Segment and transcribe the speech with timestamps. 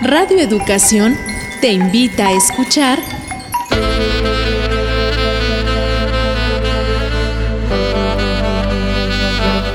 [0.00, 1.18] Radio Educación
[1.60, 3.00] te invita a escuchar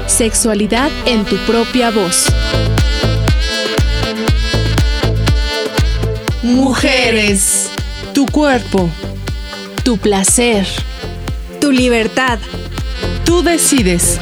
[0.08, 2.28] Sexualidad en tu propia voz.
[6.42, 7.70] Mujeres,
[8.14, 8.90] tu cuerpo,
[9.84, 10.66] tu placer,
[11.60, 12.40] tu libertad.
[13.26, 14.20] Tú decides.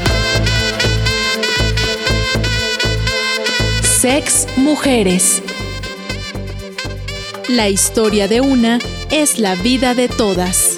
[3.84, 5.44] Sex Mujeres.
[7.52, 8.80] La historia de una
[9.10, 10.71] es la vida de todas.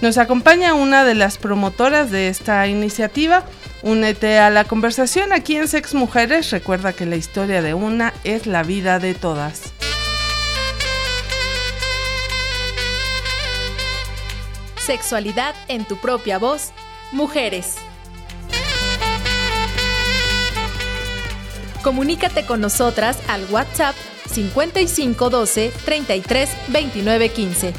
[0.00, 3.42] Nos acompaña una de las promotoras de esta iniciativa.
[3.82, 6.52] Únete a la conversación aquí en Sex Mujeres.
[6.52, 9.73] Recuerda que la historia de una es la vida de todas.
[14.84, 16.72] Sexualidad en tu propia voz
[17.10, 17.76] Mujeres.
[21.82, 23.94] Comunícate con nosotras al WhatsApp
[24.26, 27.72] 5512 33 29 15.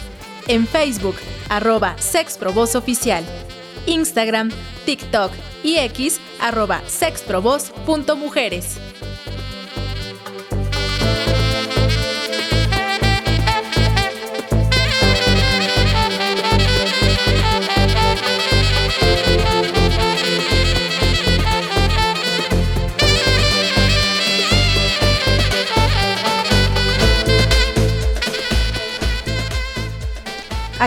[0.47, 1.15] En Facebook,
[1.47, 1.95] arroba
[2.73, 3.23] Oficial.
[3.85, 4.49] Instagram,
[4.87, 8.79] TikTok y X, arroba sexprovoz.mujeres.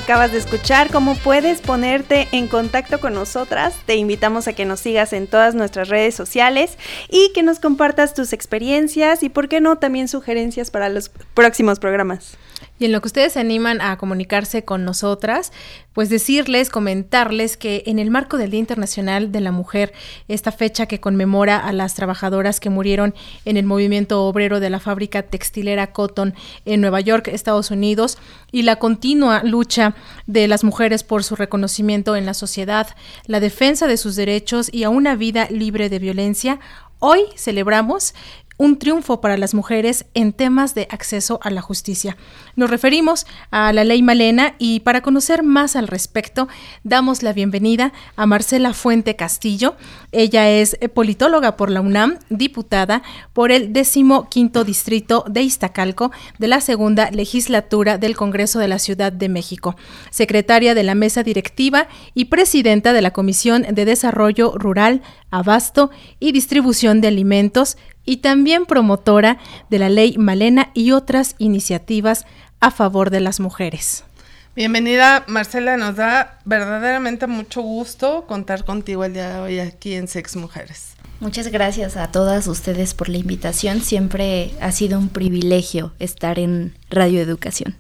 [0.09, 3.75] Acabas de escuchar cómo puedes ponerte en contacto con nosotras.
[3.85, 6.79] Te invitamos a que nos sigas en todas nuestras redes sociales
[7.11, 11.79] y que nos compartas tus experiencias y, por qué no, también sugerencias para los próximos
[11.79, 12.39] programas.
[12.79, 15.53] Y en lo que ustedes se animan a comunicarse con nosotras,
[15.93, 19.93] pues decirles, comentarles que en el marco del Día Internacional de la Mujer,
[20.29, 24.79] esta fecha que conmemora a las trabajadoras que murieron en el movimiento obrero de la
[24.79, 26.35] fábrica textilera Cotton
[26.65, 28.19] en Nueva York, Estados Unidos,
[28.53, 29.97] y la continua lucha
[30.27, 32.89] de las mujeres por su reconocimiento en la sociedad,
[33.27, 36.61] la defensa de sus derechos y a una vida libre de violencia,
[37.01, 38.13] Hoy celebramos
[38.59, 42.17] un triunfo para las mujeres en temas de acceso a la justicia.
[42.57, 46.49] Nos referimos a la ley Malena y para conocer más al respecto,
[46.83, 49.77] damos la bienvenida a Marcela Fuente Castillo.
[50.11, 53.03] Ella es politóloga por la UNAM, diputada
[53.33, 58.81] por el décimo quinto distrito de Iztacalco de la segunda legislatura del Congreso de la
[58.81, 59.77] Ciudad de México,
[60.11, 66.33] secretaria de la mesa directiva y presidenta de la Comisión de Desarrollo Rural, Abasto y
[66.33, 67.77] Distribución de Alimentos
[68.09, 69.37] y también promotora
[69.69, 72.25] de la ley Malena y otras iniciativas
[72.59, 74.03] a favor de las mujeres.
[74.57, 80.09] Bienvenida Marcela, nos da verdaderamente mucho gusto contar contigo el día de hoy aquí en
[80.09, 80.95] Sex Mujeres.
[81.21, 86.75] Muchas gracias a todas ustedes por la invitación, siempre ha sido un privilegio estar en
[86.89, 87.77] Radio Educación.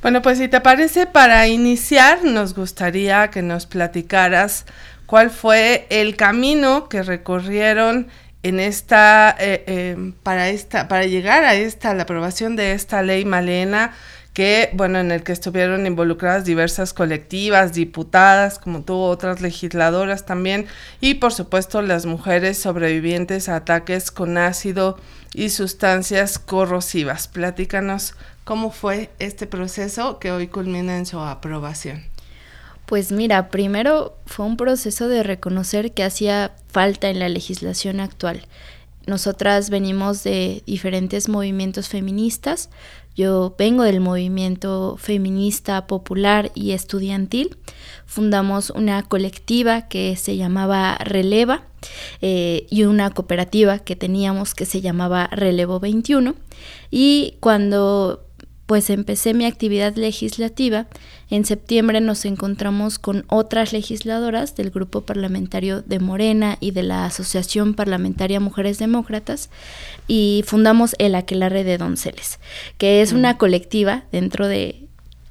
[0.00, 4.64] Bueno, pues si te parece, para iniciar nos gustaría que nos platicaras
[5.04, 8.08] cuál fue el camino que recorrieron
[8.42, 13.24] en esta, eh, eh, para esta, para llegar a esta, la aprobación de esta ley
[13.24, 13.92] Malena,
[14.32, 20.66] que, bueno, en el que estuvieron involucradas diversas colectivas, diputadas, como tú, otras legisladoras también,
[21.00, 24.98] y por supuesto las mujeres sobrevivientes a ataques con ácido
[25.34, 27.28] y sustancias corrosivas.
[27.28, 28.14] Platícanos
[28.44, 32.04] cómo fue este proceso que hoy culmina en su aprobación.
[32.90, 38.48] Pues mira, primero fue un proceso de reconocer que hacía falta en la legislación actual.
[39.06, 42.68] Nosotras venimos de diferentes movimientos feministas.
[43.14, 47.56] Yo vengo del movimiento feminista popular y estudiantil.
[48.06, 51.62] Fundamos una colectiva que se llamaba Releva
[52.22, 56.34] eh, y una cooperativa que teníamos que se llamaba Relevo 21.
[56.90, 58.26] Y cuando
[58.70, 60.86] pues empecé mi actividad legislativa.
[61.28, 67.04] En septiembre nos encontramos con otras legisladoras del grupo parlamentario de Morena y de la
[67.04, 69.50] Asociación Parlamentaria Mujeres Demócratas
[70.06, 72.38] y fundamos el Aquelarre de Donceles,
[72.78, 73.38] que es una mm.
[73.38, 74.84] colectiva dentro de,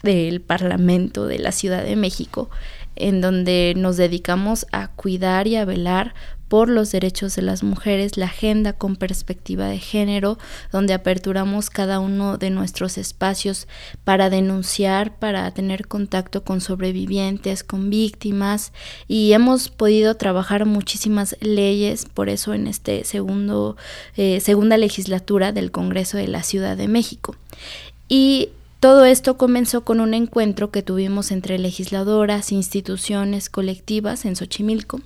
[0.04, 2.50] del Parlamento de la Ciudad de México
[2.98, 6.14] en donde nos dedicamos a cuidar y a velar
[6.50, 10.38] por los derechos de las mujeres, la agenda con perspectiva de género,
[10.72, 13.68] donde aperturamos cada uno de nuestros espacios
[14.04, 18.74] para denunciar, para tener contacto con sobrevivientes, con víctimas
[19.08, 23.78] y hemos podido trabajar muchísimas leyes, por eso en este segundo
[24.18, 27.36] eh, segunda legislatura del Congreso de la Ciudad de México.
[28.08, 28.50] Y
[28.80, 35.02] todo esto comenzó con un encuentro que tuvimos entre legisladoras, instituciones, colectivas en Xochimilco,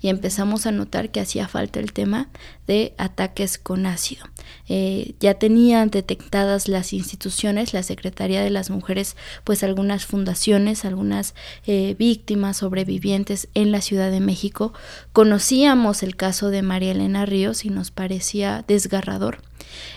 [0.00, 2.28] y empezamos a notar que hacía falta el tema
[2.68, 4.26] de ataques con ácido.
[4.68, 11.34] Eh, ya tenían detectadas las instituciones, la Secretaría de las Mujeres, pues algunas fundaciones, algunas
[11.66, 14.74] eh, víctimas sobrevivientes en la Ciudad de México.
[15.12, 19.42] Conocíamos el caso de María Elena Ríos y nos parecía desgarrador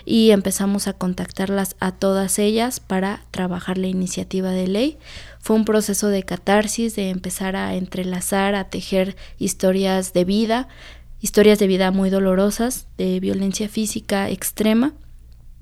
[0.04, 4.98] y empezamos a contactarlas a todas ellas para trabajar la iniciativa de ley.
[5.40, 10.68] Fue un proceso de catarsis, de empezar a entrelazar, a tejer historias de vida,
[11.22, 14.92] historias de vida muy dolorosas, de violencia física extrema,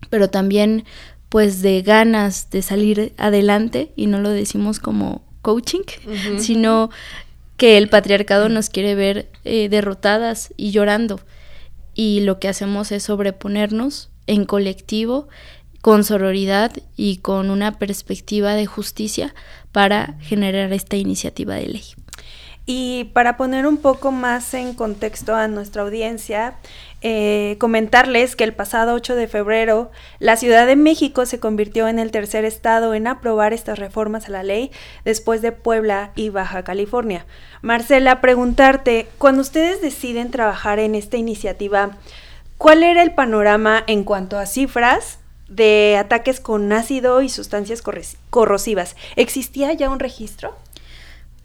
[0.08, 0.84] pero también
[1.28, 5.82] pues de ganas de salir adelante y no lo decimos como coaching,
[6.38, 6.90] sino
[7.56, 11.20] que el patriarcado nos quiere ver eh, derrotadas y llorando
[11.94, 15.28] y lo que hacemos es sobreponernos en colectivo,
[15.82, 19.34] con sororidad y con una perspectiva de justicia
[19.72, 21.82] para generar esta iniciativa de ley.
[22.72, 26.54] Y para poner un poco más en contexto a nuestra audiencia,
[27.00, 29.90] eh, comentarles que el pasado 8 de febrero
[30.20, 34.30] la Ciudad de México se convirtió en el tercer estado en aprobar estas reformas a
[34.30, 34.70] la ley
[35.04, 37.26] después de Puebla y Baja California.
[37.60, 41.96] Marcela, preguntarte, cuando ustedes deciden trabajar en esta iniciativa,
[42.56, 45.18] ¿cuál era el panorama en cuanto a cifras
[45.48, 47.82] de ataques con ácido y sustancias
[48.30, 48.94] corrosivas?
[49.16, 50.54] ¿Existía ya un registro?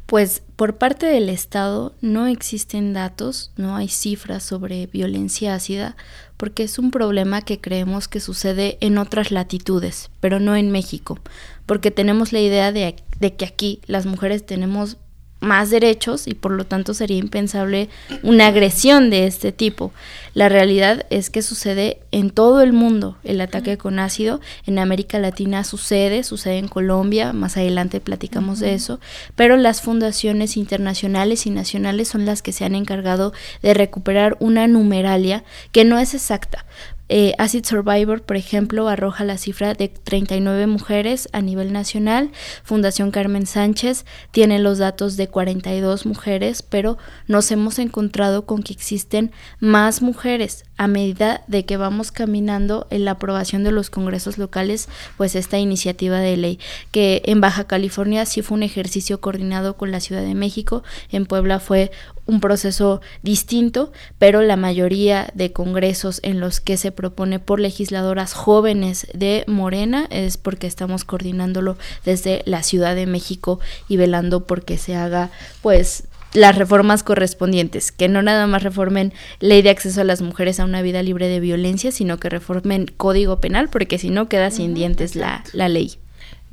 [0.06, 5.98] Pues por parte del Estado no existen datos, no hay cifras sobre violencia ácida,
[6.38, 11.18] porque es un problema que creemos que sucede en otras latitudes, pero no en México,
[11.66, 14.98] porque tenemos la idea de, de que aquí las mujeres tenemos
[15.46, 17.90] más derechos y por lo tanto sería impensable
[18.24, 19.94] una agresión de este tipo.
[20.34, 24.42] La realidad es que sucede en todo el mundo el ataque con ácido.
[24.66, 29.00] En América Latina sucede, sucede en Colombia, más adelante platicamos de eso,
[29.36, 33.32] pero las fundaciones internacionales y nacionales son las que se han encargado
[33.62, 36.66] de recuperar una numeralia que no es exacta,
[37.08, 42.32] eh, Acid Survivor, por ejemplo, arroja la cifra de 39 mujeres a nivel nacional.
[42.64, 46.98] Fundación Carmen Sánchez tiene los datos de 42 mujeres, pero
[47.28, 53.06] nos hemos encontrado con que existen más mujeres a medida de que vamos caminando en
[53.06, 56.60] la aprobación de los congresos locales, pues esta iniciativa de ley,
[56.92, 61.26] que en Baja California sí fue un ejercicio coordinado con la Ciudad de México, en
[61.26, 61.92] Puebla fue
[62.26, 68.34] un proceso distinto, pero la mayoría de congresos en los que se propone por legisladoras
[68.34, 74.78] jóvenes de Morena es porque estamos coordinándolo desde la Ciudad de México y velando porque
[74.78, 75.30] se haga
[75.62, 80.60] pues las reformas correspondientes, que no nada más reformen ley de acceso a las mujeres
[80.60, 84.52] a una vida libre de violencia, sino que reformen código penal, porque si no queda
[84.52, 85.98] sin dientes la, la ley.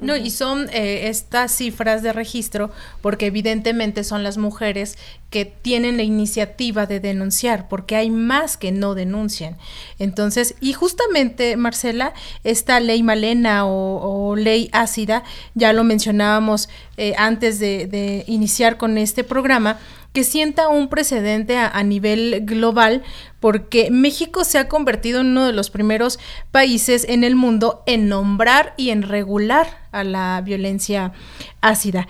[0.03, 4.99] No, y son eh, estas cifras de registro porque evidentemente son las mujeres
[5.31, 9.57] que tienen la iniciativa de denunciar, porque hay más que no denuncian.
[9.99, 12.13] Entonces, y justamente, Marcela,
[12.45, 16.69] esta ley malena o, ley ácida, ya lo mencionábamos
[16.99, 19.79] eh, antes de, de iniciar con este programa,
[20.13, 23.03] que sienta un precedente a, nivel global,
[23.41, 26.19] porque México se ha convertido en uno de los primeros
[26.51, 31.13] países en el mundo en nombrar y en regular a la violencia
[31.63, 32.09] ácida.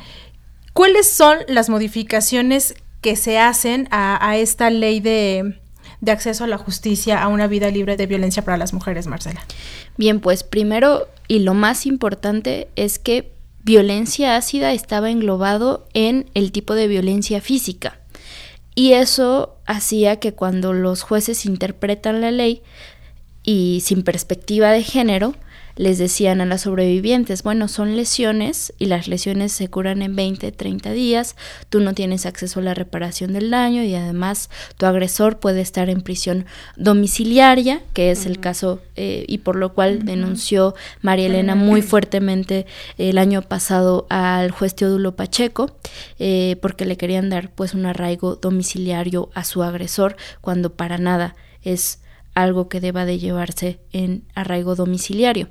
[0.72, 5.60] ¿Cuáles son las modificaciones que se hacen a, esta ley de,
[6.00, 9.44] de acceso a la justicia, a una vida libre de violencia para las mujeres, Marcela?
[9.96, 13.32] Bien, pues primero y lo más importante es que
[13.64, 18.00] violencia ácida estaba englobado en el tipo de violencia física.
[18.74, 22.62] Y eso hacía que cuando los jueces interpretan la ley
[23.42, 25.34] y sin perspectiva de género,
[25.76, 30.52] les decían a las sobrevivientes, bueno, son lesiones y las lesiones se curan en 20,
[30.52, 31.36] 30 días,
[31.68, 35.88] tú no tienes acceso a la reparación del daño y además tu agresor puede estar
[35.88, 41.54] en prisión domiciliaria, que es el caso eh, y por lo cual denunció María Elena
[41.54, 42.66] muy fuertemente
[42.98, 45.76] el año pasado al juez Teodulo Pacheco,
[46.18, 51.34] eh, porque le querían dar pues un arraigo domiciliario a su agresor cuando para nada
[51.62, 52.01] es
[52.34, 55.48] algo que deba de llevarse en arraigo domiciliario.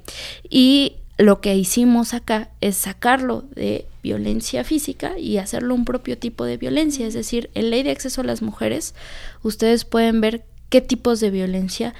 [0.49, 6.45] Y lo que hicimos acá es sacarlo de violencia física y hacerlo un propio tipo
[6.45, 7.05] de violencia.
[7.05, 8.95] Es decir, en ley de acceso a las mujeres,
[9.43, 11.93] ustedes pueden ver qué tipos de violencia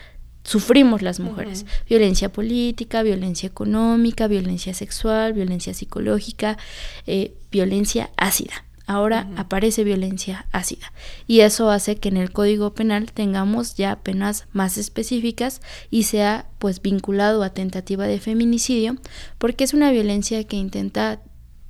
[0.43, 1.67] sufrimos las mujeres.
[1.87, 6.57] Violencia política, violencia económica, violencia sexual, violencia psicológica,
[7.05, 10.91] eh, violencia ácida ahora aparece violencia ácida.
[11.27, 16.47] Y eso hace que en el Código Penal tengamos ya penas más específicas y sea
[16.59, 18.97] pues vinculado a tentativa de feminicidio,
[19.37, 21.21] porque es una violencia que intenta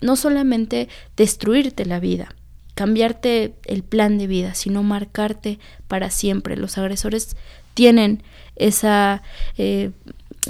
[0.01, 2.33] no solamente destruirte la vida,
[2.73, 6.57] cambiarte el plan de vida, sino marcarte para siempre.
[6.57, 7.37] Los agresores
[7.75, 8.23] tienen
[8.55, 9.21] esa,
[9.57, 9.91] eh,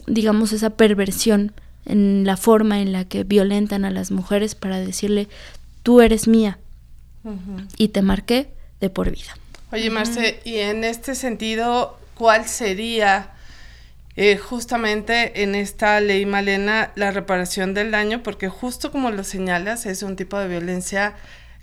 [0.07, 1.53] digamos, esa perversión
[1.85, 5.27] en la forma en la que violentan a las mujeres para decirle
[5.83, 6.59] tú eres mía
[7.77, 9.35] y te marqué de por vida.
[9.71, 13.31] Oye, Marce, y en este sentido, ¿cuál sería
[14.15, 18.21] eh, justamente en esta ley Malena la reparación del daño?
[18.23, 21.15] Porque justo como lo señalas, es un tipo de violencia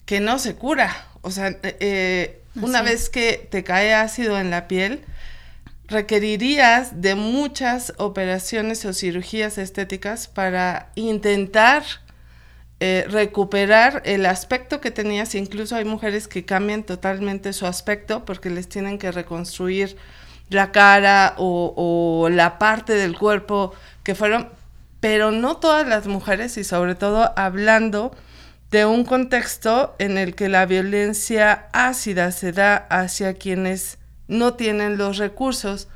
[0.06, 1.06] que no se cura.
[1.20, 5.04] O sea, eh, eh, una vez que te cae ácido en la piel,
[5.87, 11.84] requerirías de muchas operaciones o cirugías estéticas para intentar
[12.80, 15.35] eh, recuperar el aspecto que tenías.
[15.35, 19.97] Incluso hay mujeres que cambian totalmente su aspecto porque les tienen que reconstruir
[20.49, 24.49] la cara o, la parte del cuerpo que fueron,
[25.00, 28.14] pero no todas las mujeres y sobre todo hablando
[28.70, 34.99] de un contexto en el que la violencia ácida se da hacia quienes no tienen
[34.99, 35.88] los recursos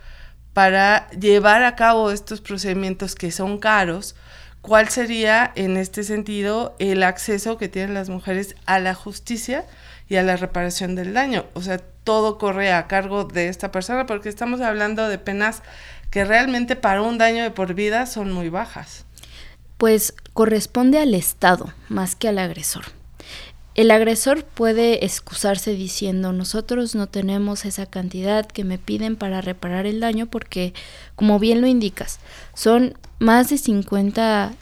[0.52, 4.16] para llevar a cabo estos procedimientos que son caros
[4.62, 9.66] ¿Cuál sería en este sentido el acceso que tienen las mujeres a la justicia
[10.08, 11.46] y a la reparación del daño?
[11.54, 15.62] O sea, todo corre a cargo de esta persona porque estamos hablando de penas
[16.10, 19.04] que realmente para un daño de por vida son muy bajas.
[19.78, 22.84] Pues corresponde al Estado más que al agresor.
[23.74, 29.86] El agresor puede excusarse diciendo nosotros no tenemos esa cantidad que me piden para reparar
[29.86, 30.74] el daño porque,
[31.16, 32.20] como bien lo indicas,
[32.54, 34.52] son más de 50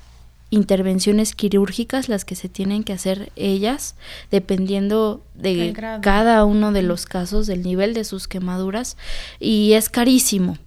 [0.51, 3.95] intervenciones quirúrgicas las que se tienen que hacer ellas,
[4.31, 8.97] dependiendo de cada uno de los casos, del nivel de sus quemaduras,
[9.39, 10.59] y es carísimo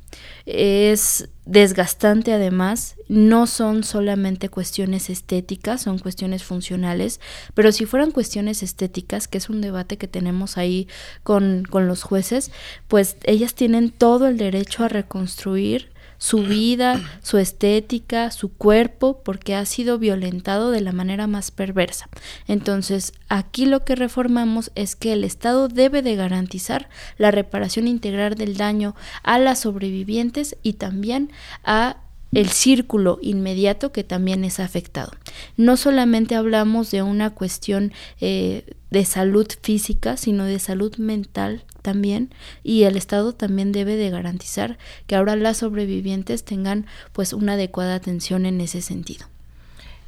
[0.46, 7.20] es desgastante además, no son solamente cuestiones estéticas, son cuestiones funcionales,
[7.54, 10.88] pero si fueran cuestiones estéticas, que es un debate que tenemos ahí
[11.24, 12.52] con, con los jueces,
[12.88, 15.93] pues ellas tienen todo el derecho a reconstruir
[16.24, 22.08] su vida, su estética, su cuerpo, porque ha sido violentado de la manera más perversa.
[22.48, 26.88] Entonces, aquí lo que reformamos es que el Estado debe de garantizar
[27.18, 31.30] la reparación integral del daño a las sobrevivientes y también
[31.66, 31.98] a
[32.32, 35.12] el círculo inmediato que también es afectado.
[35.58, 42.34] No solamente hablamos de una cuestión eh, de salud física, sino de salud mental también
[42.64, 47.94] y el Estado también debe de garantizar que ahora las sobrevivientes tengan pues una adecuada
[47.94, 49.28] atención en ese sentido.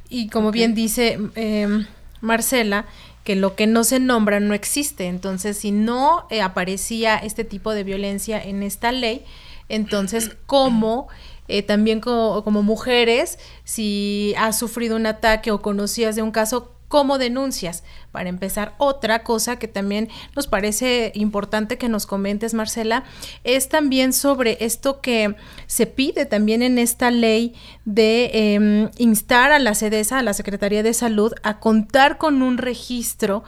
[0.08, 1.86] Y como bien dice em,
[2.20, 2.86] Marcela,
[3.24, 5.06] que lo que no se nombra no existe.
[5.06, 9.24] Entonces, si no eh, aparecía este tipo de violencia en esta ley,
[9.68, 11.08] entonces, ¿cómo
[11.48, 16.75] eh, también como, como, mujeres, si has sufrido un ataque o conocías de un caso,
[16.88, 17.84] ¿cómo denuncias?
[18.12, 23.04] Para empezar, otra cosa que también nos parece importante que nos comentes, Marcela,
[23.44, 29.58] es también sobre esto que se pide también en esta ley de em, instar a
[29.58, 33.44] la SEDESA, a la Secretaría de Salud, a contar con un registro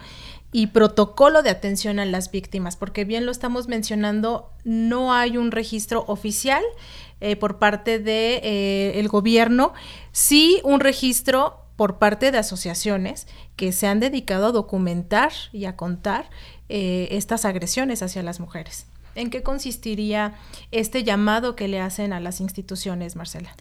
[0.50, 5.50] y protocolo de atención a las víctimas, porque bien lo estamos mencionando, no hay un
[5.50, 6.62] registro oficial
[7.20, 9.74] eh, por parte del de, eh, gobierno,
[10.12, 15.76] sí un registro por parte de asociaciones que se han dedicado a documentar y a
[15.76, 16.28] contar
[16.68, 18.86] eh, estas agresiones hacia las mujeres.
[19.14, 20.34] ¿En qué consistiría
[20.72, 23.54] este llamado que le hacen a las instituciones, Marcela?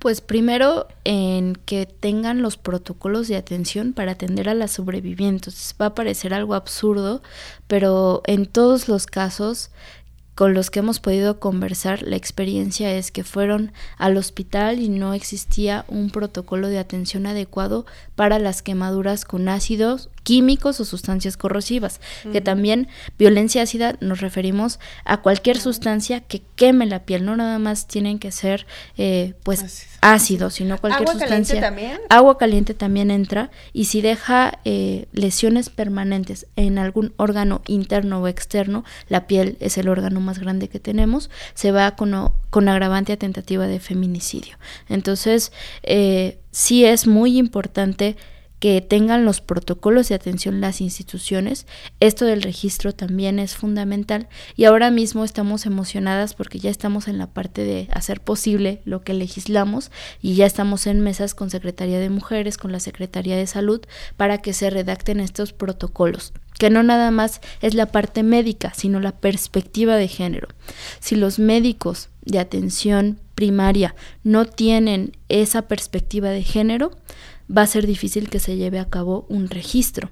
[0.00, 5.74] Pues primero en que tengan los protocolos de atención para atender a las sobrevivientes.
[5.80, 7.22] Va a parecer algo absurdo,
[7.68, 9.70] pero en todos los casos
[10.34, 15.12] con los que hemos podido conversar, la experiencia es que fueron al hospital y no
[15.12, 17.84] existía un protocolo de atención adecuado
[18.16, 22.00] para las quemaduras con ácidos químicos o sustancias corrosivas,
[22.32, 22.88] que también
[23.18, 28.18] violencia ácida nos referimos a cualquier sustancia que queme la piel, no nada más tienen
[28.18, 31.60] que ser eh, pues ácido, sino cualquier ¿Agua sustancia.
[31.60, 32.00] Caliente también?
[32.08, 38.28] Agua caliente también entra y si deja eh, lesiones permanentes en algún órgano interno o
[38.28, 43.12] externo, la piel es el órgano más grande que tenemos, se va con, con agravante
[43.12, 44.56] a tentativa de feminicidio.
[44.88, 45.52] Entonces,
[45.82, 48.16] eh, sí es muy importante
[48.62, 51.66] que tengan los protocolos de atención las instituciones.
[51.98, 57.18] Esto del registro también es fundamental y ahora mismo estamos emocionadas porque ya estamos en
[57.18, 59.90] la parte de hacer posible lo que legislamos
[60.20, 63.80] y ya estamos en mesas con Secretaría de Mujeres, con la Secretaría de Salud
[64.16, 69.00] para que se redacten estos protocolos que no nada más es la parte médica, sino
[69.00, 70.46] la perspectiva de género.
[71.00, 76.92] Si los médicos de atención primaria no tienen esa perspectiva de género,
[77.56, 80.10] va a ser difícil que se lleve a cabo un registro.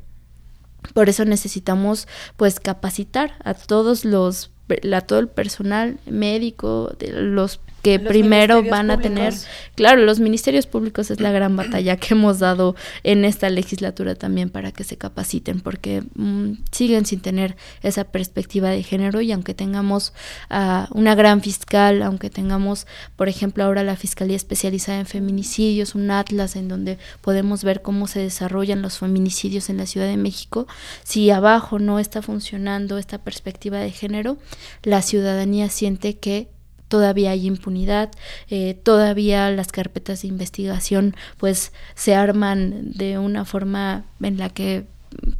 [0.94, 4.50] Por eso necesitamos pues capacitar a todos los
[4.92, 9.34] a todo el personal médico, de los que primero van a tener,
[9.74, 14.50] claro, los ministerios públicos es la gran batalla que hemos dado en esta legislatura también
[14.50, 19.54] para que se capaciten, porque mm, siguen sin tener esa perspectiva de género y aunque
[19.54, 20.12] tengamos
[20.50, 26.10] uh, una gran fiscal, aunque tengamos, por ejemplo, ahora la Fiscalía Especializada en Feminicidios, un
[26.10, 30.66] atlas en donde podemos ver cómo se desarrollan los feminicidios en la Ciudad de México,
[31.02, 34.36] si abajo no está funcionando esta perspectiva de género,
[34.82, 36.48] la ciudadanía siente que
[36.90, 38.10] todavía hay impunidad,
[38.50, 44.84] eh, todavía las carpetas de investigación pues se arman de una forma en la que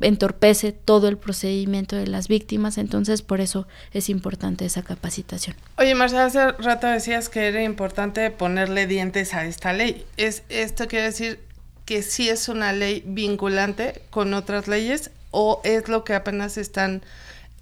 [0.00, 5.56] entorpece todo el procedimiento de las víctimas, entonces por eso es importante esa capacitación.
[5.76, 10.04] Oye, Marcela, hace rato decías que era importante ponerle dientes a esta ley.
[10.16, 11.40] ¿Es, ¿Esto quiere decir
[11.84, 17.02] que sí es una ley vinculante con otras leyes o es lo que apenas están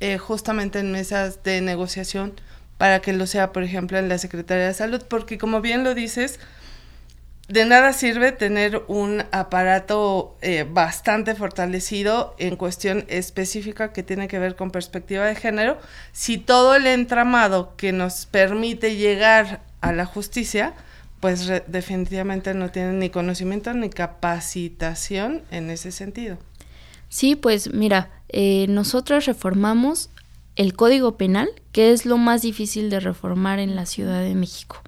[0.01, 2.35] eh, justamente en mesas de negociación
[2.79, 5.95] para que lo sea, por ejemplo, en la Secretaría de Salud, porque como bien lo
[5.95, 6.41] dices,
[7.49, 14.39] de nada sirve tener un aparato eh, bastante fortalecido en cuestión específica que tiene que
[14.39, 15.79] ver con perspectiva de género,
[16.13, 20.75] si todo el entramado que nos permite llegar a la justicia,
[21.21, 26.37] pues definitivamente no tiene ni conocimiento ni capacitación en ese sentido.
[27.09, 30.11] Sí, pues mira, eh, nosotros reformamos
[30.59, 34.83] el Código Penal, que es lo más difícil de reformar en la Ciudad de México.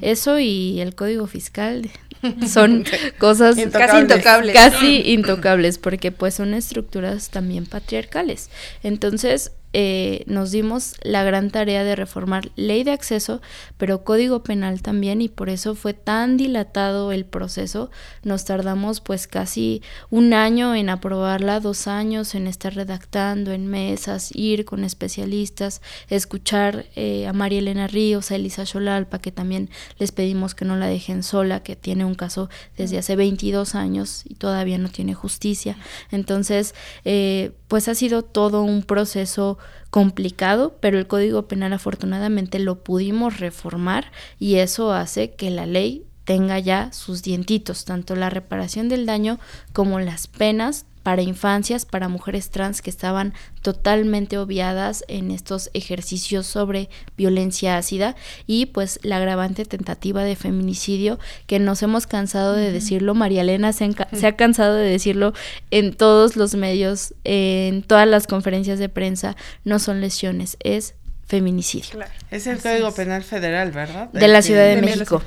[0.00, 1.90] Eso y el Código Fiscal
[2.48, 2.84] son
[3.18, 4.54] cosas casi intocables.
[4.54, 8.50] Casi intocables, porque pues son estructuras también patriarcales.
[8.84, 13.42] Entonces, eh, nos dimos la gran tarea de reformar ley de acceso,
[13.76, 17.90] pero código penal también, y por eso fue tan dilatado el proceso.
[18.22, 24.30] Nos tardamos pues casi un año en aprobarla, dos años en estar redactando en mesas,
[24.34, 30.10] ir con especialistas, escuchar eh, a María Elena Ríos, a Elisa Xolalpa, que también les
[30.10, 34.36] pedimos que no la dejen sola, que tiene un caso desde hace 22 años y
[34.36, 35.76] todavía no tiene justicia.
[36.10, 39.58] Entonces, eh, pues ha sido todo un proceso
[39.90, 46.06] complicado, pero el Código Penal afortunadamente lo pudimos reformar y eso hace que la ley
[46.24, 49.38] tenga ya sus dientitos, tanto la reparación del daño
[49.72, 56.48] como las penas para infancias, para mujeres trans que estaban totalmente obviadas en estos ejercicios
[56.48, 58.16] sobre violencia ácida
[58.48, 63.72] y pues la agravante tentativa de feminicidio que nos hemos cansado de decirlo, María Elena
[63.72, 63.84] se,
[64.26, 65.32] ha cansado de decirlo
[65.70, 72.00] en todos los medios, en todas las conferencias de prensa, no son lesiones, es feminicidio.
[72.32, 74.10] Es el Código Penal Federal, ¿verdad?
[74.10, 75.22] De la Ciudad de, México.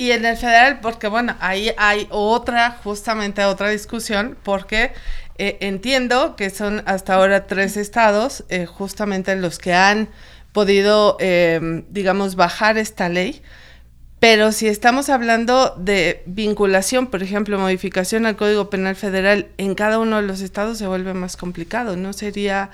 [0.00, 4.94] Y en el federal, porque bueno, ahí hay otra, justamente otra discusión, porque
[5.36, 10.08] eh, entiendo que son hasta ahora tres estados, eh, justamente los que han
[10.52, 13.42] podido, em, digamos, bajar esta ley,
[14.20, 19.98] Pero si estamos hablando de vinculación, por ejemplo, modificación al Código Penal Federal en cada
[19.98, 21.96] uno de los estados se vuelve más complicado.
[21.96, 22.70] ¿No sería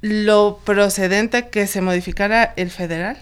[0.00, 3.18] lo procedente que se modificara el federal?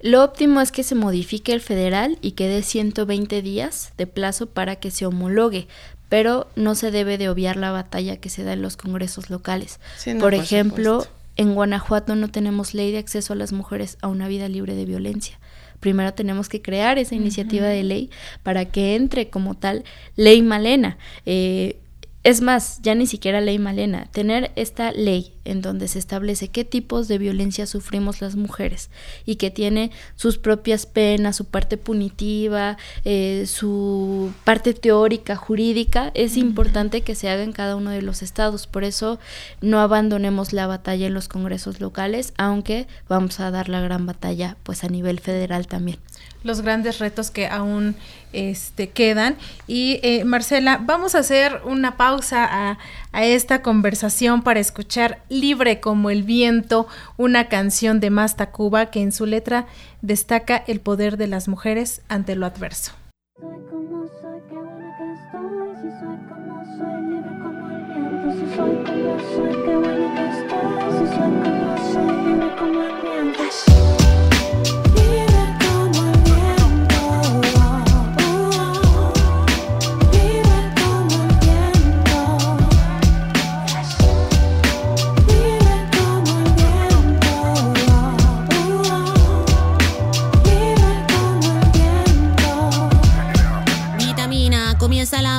[0.00, 4.46] Lo óptimo es que se modifique el federal y que dé 120 días de plazo
[4.46, 5.68] para que se homologue,
[6.08, 9.80] pero no se debe de obviar la batalla que se da en los congresos locales.
[10.20, 11.06] por, ejemplo,
[11.36, 14.84] en Guanajuato no tenemos ley de acceso a las mujeres a una vida libre de
[14.84, 15.38] violencia
[15.80, 18.10] primero tenemos que crear esa iniciativa de ley
[18.42, 19.84] para que entre como tal
[20.16, 20.98] ley Malena.
[21.26, 21.78] Eh,
[22.26, 26.64] es más, ya ni siquiera ley Malena, tener esta ley en donde se establece qué
[26.64, 28.90] tipos de violencia sufrimos las mujeres
[29.24, 36.36] y que tiene sus propias penas, su parte punitiva, eh, su parte teórica, jurídica, es
[36.36, 38.66] importante que se haga en cada uno de los estados.
[38.66, 39.20] Por eso
[39.60, 44.56] no abandonemos la batalla en los congresos locales, aunque vamos a dar la gran batalla
[44.64, 45.98] pues a nivel federal también
[46.42, 47.96] los grandes retos que aún
[48.32, 49.36] este, quedan.
[49.66, 52.78] Y eh, Marcela, vamos a hacer una pausa a,
[53.24, 59.10] esta conversación para escuchar Libre como el viento, una canción de Masta Cuba que en
[59.10, 59.66] su letra
[60.02, 62.92] destaca el poder de las mujeres ante lo adverso.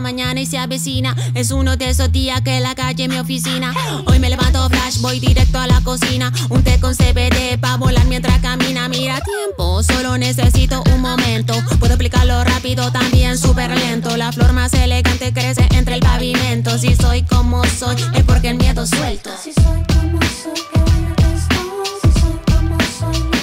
[0.09, 1.13] Y se avecina.
[1.33, 3.73] Es uno de esos días que la calle mi oficina.
[4.05, 6.31] Hoy me levanto flash, voy directo a la cocina.
[6.49, 8.87] Un té con CBD pa' volar mientras camina.
[8.87, 11.53] Mira tiempo, solo necesito un momento.
[11.79, 14.15] Puedo explicarlo rápido, también súper lento.
[14.15, 16.77] La flor más elegante crece entre el pavimento.
[16.77, 19.31] Si soy como soy, es porque el miedo suelto.
[19.43, 20.61] Si soy como soy,
[23.19, 23.36] no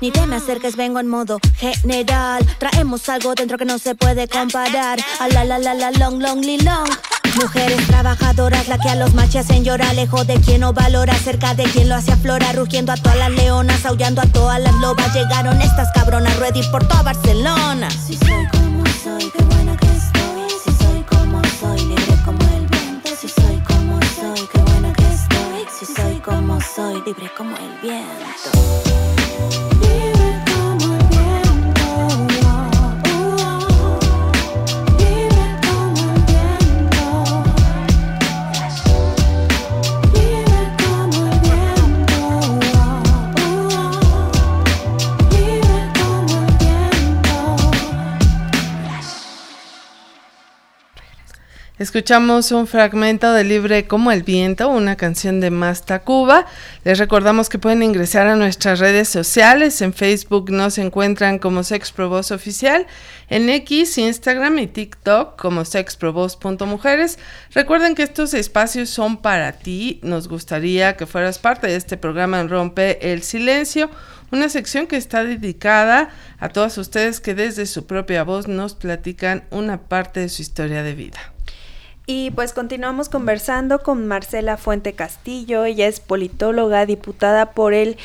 [0.00, 2.46] Ni te me acerques, vengo en modo general.
[2.58, 4.98] Traemos algo dentro que no se puede comparar.
[5.20, 6.88] A la la la la long long li long.
[7.36, 11.54] Mujeres trabajadoras, la que a los machos hacen llorar, lejos de quien no valora, cerca
[11.54, 15.14] de quien lo hace aflorar, rugiendo a todas las leonas, aullando a todas las lobas.
[15.14, 17.90] Llegaron estas cabronas ready por toda Barcelona.
[17.90, 20.48] Si soy como soy, qué buena que estoy.
[20.64, 23.10] Si soy como soy, libre como el viento.
[23.20, 25.66] Si soy como soy, qué buena que estoy.
[25.78, 28.89] Si soy como soy, libre como el viento.
[51.80, 56.44] Escuchamos un fragmento de Libre como el viento, una canción de Masta Cuba.
[56.84, 59.80] Les recordamos que pueden ingresar a nuestras redes sociales.
[59.80, 61.94] En Facebook nos encuentran como Sex
[62.32, 62.86] Oficial,
[63.30, 67.18] en X, Instagram y TikTok como sexprobos.mujeres.
[67.54, 70.00] Recuerden que estos espacios son para ti.
[70.02, 73.88] Nos gustaría que fueras parte de este programa en Rompe el Silencio,
[74.30, 79.44] una sección que está dedicada a todas ustedes que desde su propia voz nos platican
[79.50, 81.32] una parte de su historia de vida.
[82.06, 87.98] Y pues continuamos conversando con Marcela Fuente Castillo, ella es politóloga, diputada por el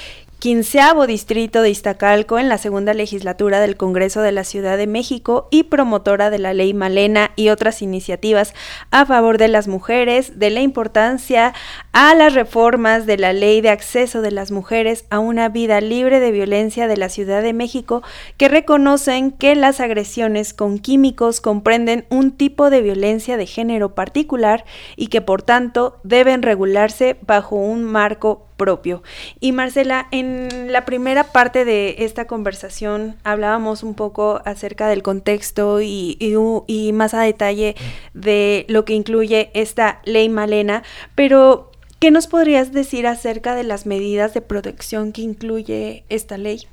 [0.45, 5.47] quinceavo distrito de Iztacalco en la segunda legislatura del Congreso de la Ciudad de México
[5.49, 8.53] y promotora de la ley Malena y otras iniciativas
[8.91, 11.55] a favor de las mujeres, de la importancia
[11.93, 16.19] a las reformas de la ley de acceso de las mujeres a una vida libre
[16.19, 18.03] de violencia de la Ciudad de México
[18.37, 24.63] que reconocen que las agresiones con químicos comprenden un tipo de violencia de género particular
[24.95, 29.03] y que por tanto deben regularse bajo un marco propio.
[29.39, 35.81] Y Marcela, en la primera parte de esta conversación hablábamos un poco acerca del contexto
[35.81, 37.75] y, y, más a detalle
[38.13, 40.83] de lo que incluye esta ley Malena,
[41.15, 46.67] pero ¿qué nos podrías decir acerca de las medidas de protección que incluye esta ley?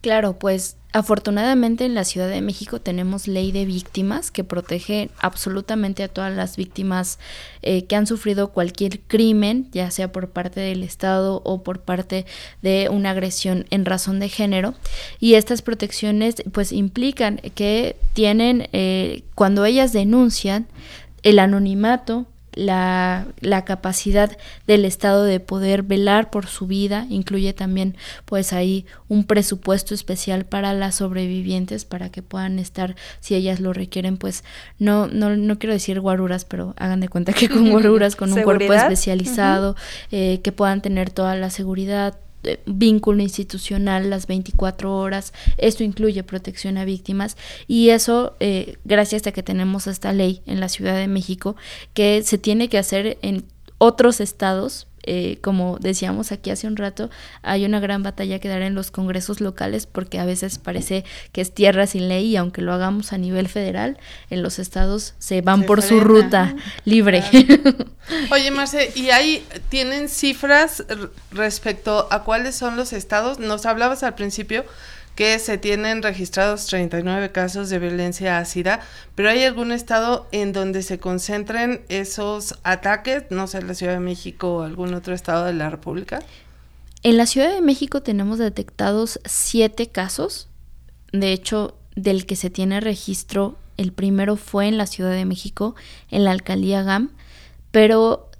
[0.00, 6.02] Claro, pues afortunadamente en la Ciudad de México tenemos ley de víctimas que protege absolutamente
[6.02, 7.18] a todas las víctimas
[7.62, 12.26] eh, que han sufrido cualquier crimen, ya sea por parte del Estado o por parte
[12.60, 14.74] de una agresión en razón de género.
[15.18, 20.66] Y estas protecciones pues implican que tienen, eh, cuando ellas denuncian,
[21.22, 24.36] el anonimato, la, la, capacidad
[24.66, 30.44] del Estado de poder velar por su vida, incluye también pues ahí un presupuesto especial
[30.44, 34.44] para las sobrevivientes para que puedan estar, si ellas lo requieren, pues
[34.78, 38.42] no, no, no quiero decir guaruras, pero hagan de cuenta que con guaruras, con un
[38.42, 39.76] cuerpo especializado,
[40.10, 42.18] eh, que puedan tener toda la seguridad,
[42.66, 45.32] vínculo institucional las 24 horas.
[45.58, 50.60] Esto incluye protección a víctimas y eso eh, gracias a que tenemos esta ley en
[50.60, 51.56] la Ciudad de México
[51.94, 53.44] que se tiene que hacer en
[53.78, 57.10] otros estados eh, como decíamos aquí hace un rato,
[57.42, 61.40] hay una gran batalla que dar en los congresos locales porque a veces parece que
[61.40, 63.98] es tierra sin ley y aunque lo hagamos a nivel federal,
[64.30, 67.24] en los estados se van por su ruta libre.
[68.30, 70.84] Oye, Marce, ¿y ahí tienen cifras
[71.30, 73.38] respecto a cuáles son los estados?
[73.38, 74.64] Nos hablabas al principio
[75.14, 78.80] que se tienen registrados 39 casos de violencia ácida,
[79.14, 83.24] pero ¿hay algún estado en donde se concentren esos ataques?
[83.30, 86.20] No sé, la Ciudad de México o algún otro estado de la República.
[87.02, 90.48] En la Ciudad de México tenemos detectados siete casos.
[91.12, 95.74] De hecho, del que se tiene registro, el primero fue en la Ciudad de México,
[96.10, 97.10] en la alcaldía GAM,
[97.70, 98.30] pero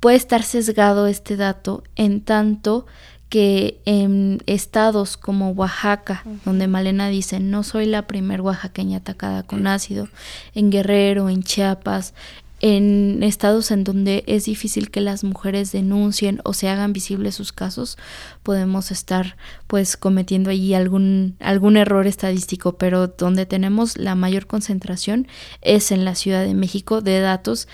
[0.00, 2.86] puede estar sesgado este dato en tanto
[3.28, 9.66] que en estados como Oaxaca, donde Malena dice, no soy la primer oaxaqueña atacada con
[9.66, 10.08] ácido,
[10.54, 12.14] en Guerrero, en Chiapas,
[12.60, 17.52] en estados en donde es difícil que las mujeres denuncien o se hagan visibles sus
[17.52, 17.98] casos,
[18.42, 19.36] podemos estar
[19.66, 25.28] pues cometiendo allí algún, algún error estadístico, pero donde tenemos la mayor concentración
[25.62, 27.68] es en la Ciudad de México de datos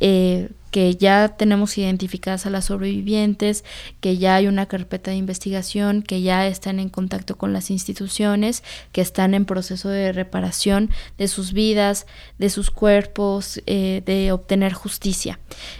[0.00, 3.64] eh, que ya tenemos identificadas a las sobrevivientes,
[4.00, 8.62] que ya hay una carpeta de investigación, que ya están en contacto con las instituciones,
[8.92, 12.06] que están en proceso de reparación de sus vidas,
[12.38, 15.38] de sus cuerpos, eh, de obtener justicia.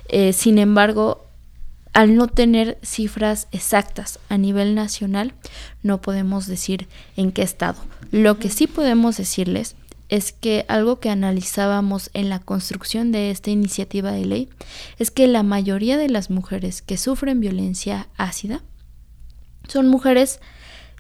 [0.09, 1.27] Eh, sin embargo,
[1.93, 5.33] al no tener cifras exactas a nivel nacional,
[5.83, 7.79] no podemos decir en qué estado.
[8.11, 9.77] Lo que sí podemos decirles
[10.09, 14.49] es que algo que analizábamos en la construcción de esta iniciativa de ley
[14.99, 18.63] es que la mayoría de las mujeres que sufren violencia ácida
[19.69, 20.41] son mujeres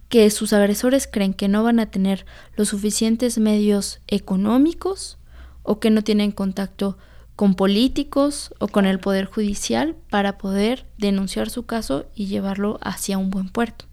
[0.08, 5.18] que sus agresores creen que no van a tener los suficientes medios económicos
[5.62, 6.96] o que no tienen contacto
[7.34, 13.18] con políticos o con el poder judicial para poder denunciar su caso y llevarlo hacia
[13.18, 13.84] un buen puerto.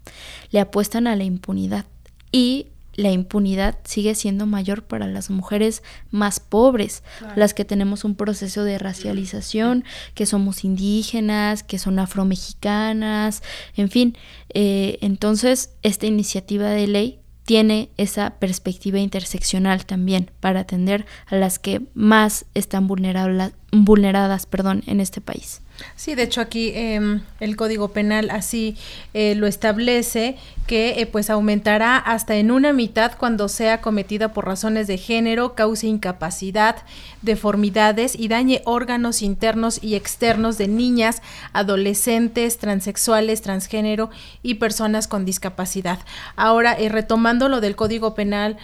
[0.50, 1.84] Le apuestan a la impunidad
[2.32, 7.02] y la impunidad sigue siendo mayor para las mujeres más pobres,
[7.36, 13.42] las que tenemos un proceso de racialización, que somos indígenas, que son afromexicanas,
[13.76, 14.16] en fin.
[14.52, 21.58] Eh, entonces, esta iniciativa de ley tiene esa perspectiva interseccional también para atender a las
[21.58, 25.60] que más están vulneradas perdón, en este país.
[25.96, 28.76] Sí, de hecho aquí em, el Código Penal así
[29.12, 34.46] eh, lo establece que eh, pues aumentará hasta en una mitad cuando sea cometida por
[34.46, 36.76] razones de género, cause incapacidad,
[37.22, 44.10] deformidades y dañe órganos internos y externos de niñas, adolescentes, transexuales, transgénero
[44.42, 45.98] y personas con discapacidad.
[46.36, 48.56] Ahora, eh, retomando lo del Código Penal,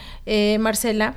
[0.59, 1.15] Marcela,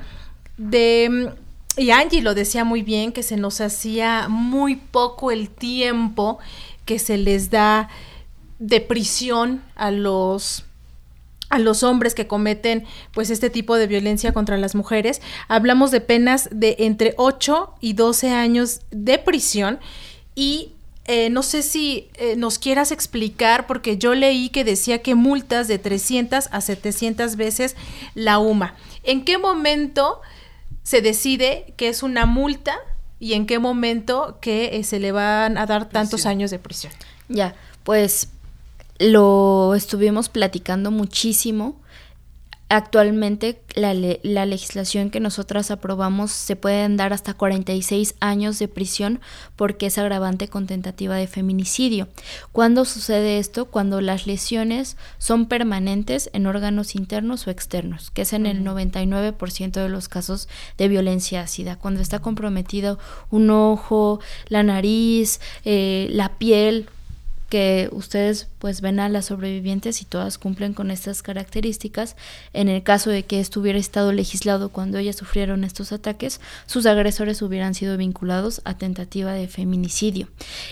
[0.56, 1.34] de
[1.76, 6.38] y Angie lo decía muy bien, que se nos hacía muy poco el tiempo
[6.84, 7.88] que se les da
[8.58, 10.64] de prisión a los
[11.50, 15.20] a los hombres que cometen pues este tipo de violencia contra las mujeres.
[15.46, 19.78] Hablamos de penas de entre 8 y 12 años de prisión
[20.34, 20.72] y
[21.06, 25.68] eh, no sé si eh, nos quieras explicar, porque yo leí que decía que multas
[25.68, 27.76] de 300 a 700 veces
[28.14, 28.74] la UMA.
[29.02, 30.22] ¿En qué momento
[30.84, 32.76] se decide que es una multa
[33.18, 36.92] y en qué momento que eh, se le van a dar tantos años de prisión.
[37.28, 38.28] Ya, pues
[38.98, 41.80] lo estuvimos platicando muchísimo
[42.70, 49.20] Actualmente la, la, legislación que nosotras aprobamos se pueden dar hasta 46 años de prisión
[49.54, 52.08] porque es agravante con tentativa de feminicidio.
[52.52, 53.66] ¿Cuándo sucede esto?
[53.66, 59.72] Cuando las lesiones son permanentes en órganos internos o externos, que es en el 99%
[59.72, 60.48] de los casos
[60.78, 61.76] de violencia ácida.
[61.76, 62.98] Cuando está comprometido
[63.30, 66.88] un ojo, la nariz, eh, la piel,
[67.48, 72.16] que ustedes pues ven a las sobrevivientes y todas cumplen con estas características.
[72.52, 76.86] En el caso de que esto hubiera estado legislado cuando ellas sufrieron estos ataques, sus
[76.86, 80.28] agresores hubieran sido vinculados a tentativa de feminicidio.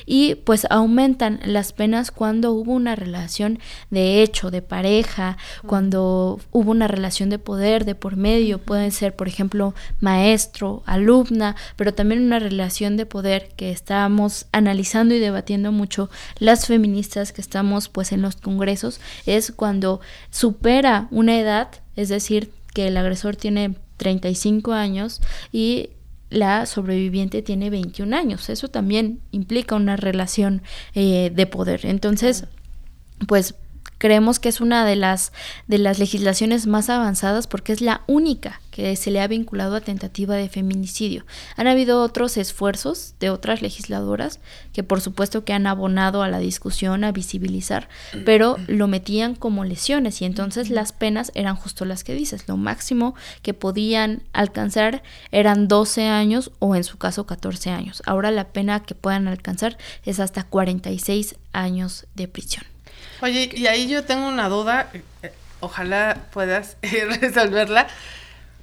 [0.06, 3.58] Y pues aumentan las penas cuando hubo una relación
[3.90, 9.14] de hecho, de pareja, cuando hubo una relación de poder de por medio, pueden ser
[9.14, 15.72] por ejemplo maestro, alumna, pero también una relación de poder que estábamos analizando y debatiendo
[15.72, 22.08] mucho las feministas que estamos pues en los congresos es cuando supera una edad, es
[22.08, 25.20] decir, que el agresor tiene 35 años
[25.52, 25.90] y
[26.30, 28.48] la sobreviviente tiene 21 años.
[28.48, 30.62] Eso también implica una relación
[30.94, 31.84] eh, de poder.
[31.84, 32.46] Entonces,
[33.28, 33.54] pues
[34.02, 35.32] Creemos que es una de las,
[35.68, 39.80] de las legislaciones más avanzadas porque es la única que se le ha vinculado a
[39.80, 41.24] tentativa de feminicidio.
[41.56, 44.40] Han habido otros esfuerzos de otras legisladoras
[44.72, 47.88] que por supuesto que han abonado a la discusión, a visibilizar,
[48.24, 52.48] pero lo metían como lesiones y entonces las penas eran justo las que dices.
[52.48, 58.02] Lo máximo que podían alcanzar eran 12 años o en su caso 14 años.
[58.04, 62.71] Ahora la pena que puedan alcanzar es hasta 46 años de prisión.
[63.22, 64.90] Oye, y ahí yo tengo una duda,
[65.22, 66.76] eh, ojalá puedas
[67.20, 67.86] resolverla.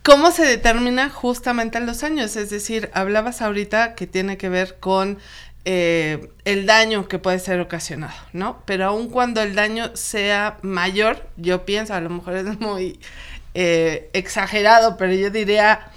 [0.04, 2.36] ¿Cómo se determina justamente los años?
[2.36, 5.18] Es decir, hablabas ahorita que tiene que ver con
[5.64, 8.62] eh, el daño que puede ser ocasionado, ¿no?
[8.66, 13.00] Pero aun cuando el daño sea mayor, yo pienso, a lo mejor es muy
[13.54, 15.90] eh, exagerado, pero yo diría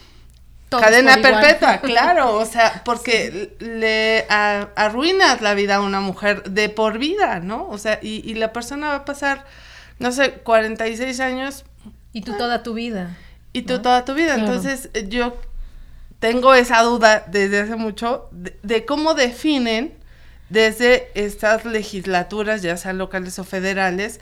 [0.80, 6.98] Cadena perpetua, claro, o sea, porque le arruinas la vida a una mujer de por
[6.98, 7.68] vida, ¿no?
[7.68, 9.44] O sea, y, la persona va a pasar,
[9.98, 11.64] no sé, 46 años.
[12.12, 13.16] Y tú toda tu vida.
[13.52, 14.34] Y tú toda tu vida.
[14.34, 15.36] Entonces, yo
[16.22, 19.92] tengo esa duda desde hace mucho de, cómo definen
[20.50, 24.20] desde estas legislaturas, ya sean locales o federales,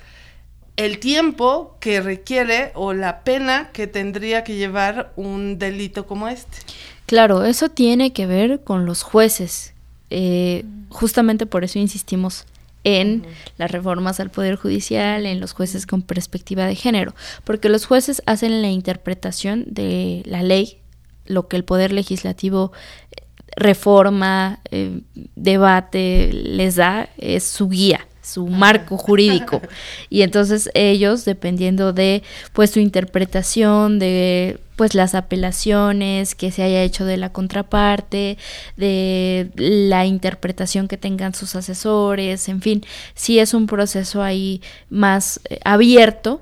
[0.80, 6.56] el tiempo que requiere o la pena que tendría que llevar un delito como este.
[7.04, 9.74] Claro, eso tiene que ver con los jueces.
[10.08, 12.46] Eh, justamente por eso insistimos
[12.82, 13.26] en
[13.58, 17.14] las reformas al Poder Judicial, en los jueces con perspectiva de género,
[17.44, 20.78] porque los jueces hacen la interpretación de la ley,
[21.26, 22.72] lo que el Poder Legislativo
[23.12, 25.02] eh, reforma, eh,
[25.36, 29.61] debate, les da, es su guía su marco jurídico.
[30.09, 36.83] Y entonces ellos, dependiendo de pues su interpretación, de pues las apelaciones que se haya
[36.83, 38.38] hecho de la contraparte,
[38.76, 45.40] de la interpretación que tengan sus asesores, en fin, sí es un proceso ahí más
[45.48, 46.40] eh, abierto,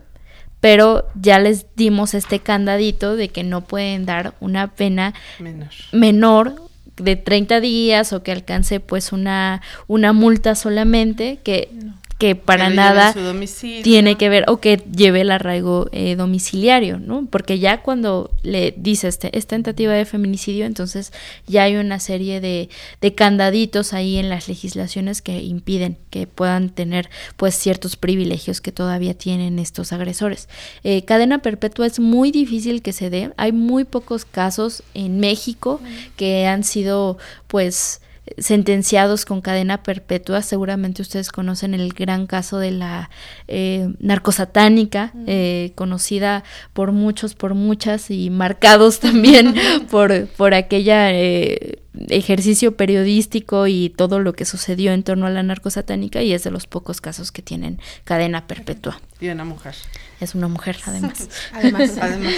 [0.61, 6.68] pero ya les dimos este candadito de que no pueden dar una pena menor, menor
[6.99, 11.71] de 30 días o que alcance pues una, una multa solamente que
[12.19, 13.15] que para nada
[13.85, 17.27] tiene que ver o que lleve el arraigo eh, domiciliario, ¿no?
[17.31, 21.13] Porque ya cuando le dice este, es tentativa de feminicidio, entonces
[21.47, 26.71] ya hay una serie de, de, candaditos ahí en las legislaciones que impiden que puedan
[26.71, 30.49] tener pues ciertos privilegios que todavía tienen estos agresores.
[30.83, 35.81] Eh, cadena perpetua es muy difícil que se dé, hay muy pocos casos en México
[36.17, 38.01] que han sido pues
[38.37, 40.43] sentenciados con cadena perpetua.
[40.43, 43.11] Seguramente ustedes conocen el gran caso de la
[43.47, 49.55] eh, narcosatánica, eh, conocida por muchos, por muchas y marcados también
[49.91, 55.43] por, por aquella eh, ejercicio periodístico y todo lo que sucedió en torno a la
[55.43, 59.01] narcosatánica y es de los pocos casos que tienen cadena perpetua.
[59.21, 59.75] Y una mujer.
[60.21, 61.29] Es una mujer, además.
[61.53, 61.99] además.
[62.01, 62.35] además.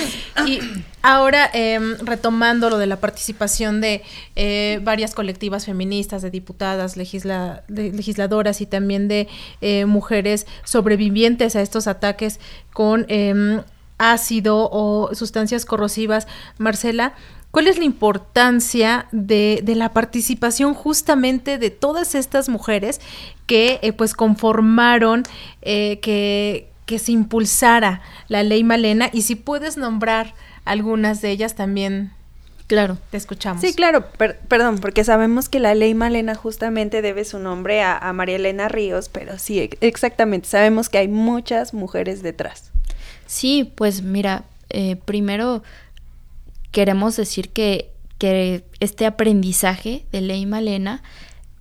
[0.47, 0.61] Y
[1.03, 4.03] ahora, em, retomando lo de la participación de
[4.37, 9.29] eh, varias colectivas feministas, de diputadas, legisla, legisladoras y también de
[9.61, 12.41] eh, mujeres sobrevivientes a estos ataques
[12.73, 13.63] con em,
[13.99, 17.15] ácido o sustancias corrosivas, Marcela,
[17.51, 23.01] ¿Cuál es la importancia de, de, la participación justamente de todas estas mujeres
[23.47, 25.25] que eh, pues conformaron
[25.63, 29.11] eh, que, que se impulsara la ley Malena?
[29.13, 30.35] Y si puedes nombrar
[30.65, 32.13] algunas de ellas también.
[32.69, 32.99] Claro.
[33.11, 33.61] Te escuchamos.
[33.61, 34.07] Sí, claro,
[34.47, 39.09] perdón, porque sabemos que la ley Malena justamente debe su nombre a, María Elena Ríos,
[39.09, 42.71] pero sí, exactamente, sabemos que hay muchas mujeres detrás.
[43.27, 45.65] Sí, pues mira, eh, primero
[46.71, 51.03] queremos decir que, que este aprendizaje de ley Malena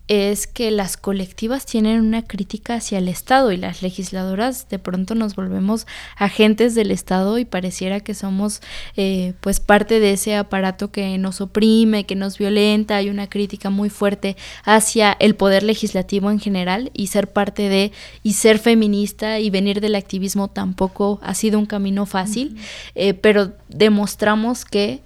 [0.09, 5.13] es que las colectivas tienen una crítica hacia el Estado y las legisladoras de pronto
[5.13, 5.85] nos volvemos
[6.17, 8.61] agentes del Estado y pareciera que somos
[8.97, 13.69] eh, pues parte de ese aparato que nos oprime, que nos violenta, hay una crítica
[13.69, 17.91] muy fuerte hacia el poder legislativo en general y ser parte de
[18.23, 22.57] y ser feminista y venir del activismo tampoco ha sido un camino fácil,
[22.95, 25.01] eh, pero demostramos que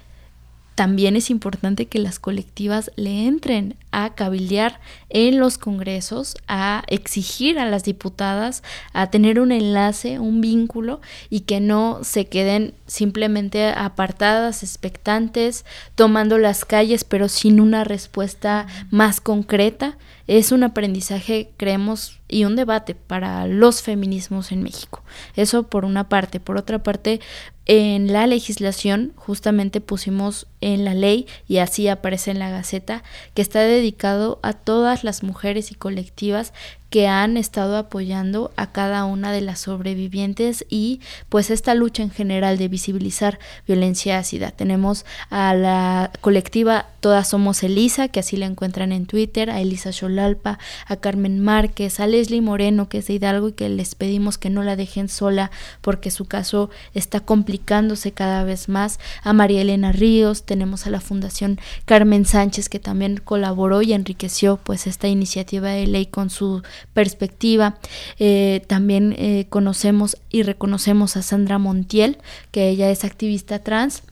[0.76, 7.60] también es importante que las colectivas le entren a cabildear en los congresos, a exigir
[7.60, 13.68] a las diputadas a tener un enlace, un vínculo y que no se queden simplemente
[13.68, 15.64] apartadas, expectantes,
[15.96, 19.98] tomando las calles pero sin una respuesta más concreta.
[20.26, 25.04] Es un aprendizaje, creemos, y un debate para los feminismos en México.
[25.36, 26.40] Eso por una parte.
[26.40, 27.22] Por otra parte,
[27.66, 33.04] en la legislación justamente pusimos en la ley y así aparece en la Gaceta
[33.36, 36.54] que está dedicado a todas las mujeres y colectivas
[36.94, 42.12] que han estado apoyando a cada una de las sobrevivientes y pues esta lucha en
[42.12, 44.52] general de visibilizar violencia ácida.
[44.52, 49.92] Tenemos a la colectiva Todas Somos Elisa, que así la encuentran en Twitter, a Elisa
[49.92, 54.38] Xolalpa, a Carmen Márquez, a Leslie Moreno, que es de Hidalgo y que les pedimos
[54.38, 55.50] que no la dejen sola
[55.82, 61.02] porque su caso está complicándose cada vez más, a María Elena Ríos, tenemos a la
[61.02, 66.62] Fundación Carmen Sánchez que también colaboró y enriqueció pues esta iniciativa de ley con su
[66.94, 67.78] perspectiva.
[68.20, 72.18] Eh, también eh, conocemos y reconocemos a Sandra Montiel,
[72.52, 74.04] que ella es activista trans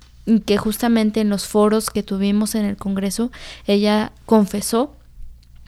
[0.45, 3.32] que justamente en los foros que tuvimos en el Congreso,
[3.65, 4.95] ella confesó,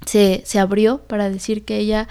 [0.05, 2.07] se, se abrió para decir que ella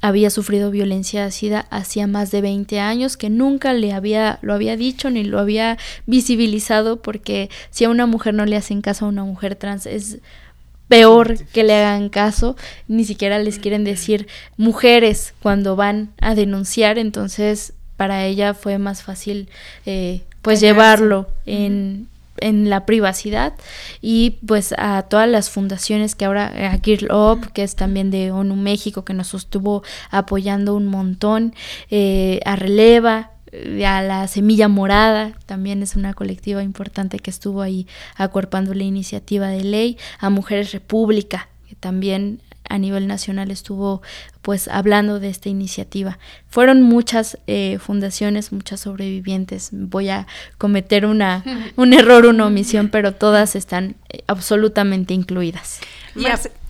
[0.00, 4.76] había sufrido violencia ácida hacía más de 20 años, que nunca le había, lo había
[4.76, 9.08] dicho ni lo había visibilizado, porque si a una mujer no le hacen caso a
[9.08, 10.20] una mujer trans es
[10.90, 12.56] peor que le hagan caso,
[12.88, 14.26] ni siquiera les quieren decir
[14.56, 19.48] mujeres cuando van a denunciar, entonces para ella fue más fácil
[19.86, 23.52] eh, pues llevarlo en, en la privacidad
[24.02, 28.32] y pues a todas las fundaciones que ahora a Girl Up que es también de
[28.32, 31.54] ONU México que nos estuvo apoyando un montón
[31.90, 33.30] eh, a Releva
[33.86, 37.86] a la Semilla Morada, también es una colectiva importante que estuvo ahí
[38.16, 42.40] acuerpando la iniciativa de ley, a Mujeres República, que también
[42.70, 44.00] a nivel nacional estuvo
[44.42, 46.18] pues hablando de esta iniciativa.
[46.48, 49.70] Fueron muchas eh, fundaciones, muchas sobrevivientes.
[49.72, 50.26] Voy a
[50.56, 51.44] cometer una,
[51.76, 55.80] un error, una omisión, pero todas están eh, absolutamente incluidas.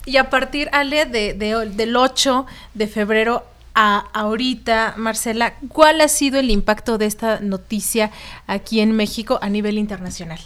[0.06, 3.44] Y a, partir, Ale, de, del 8 de febrero
[3.74, 8.10] a ahorita, Marcela, ¿cuál ha sido el impacto de esta noticia
[8.46, 10.40] aquí en México a nivel internacional?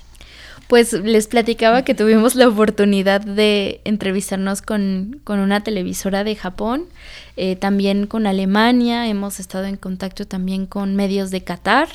[0.69, 6.87] Pues les platicaba que tuvimos la oportunidad de entrevistarnos con, con una televisora de Japón,
[7.37, 11.89] eh, también con Alemania, hemos estado en contacto también con medios de Qatar,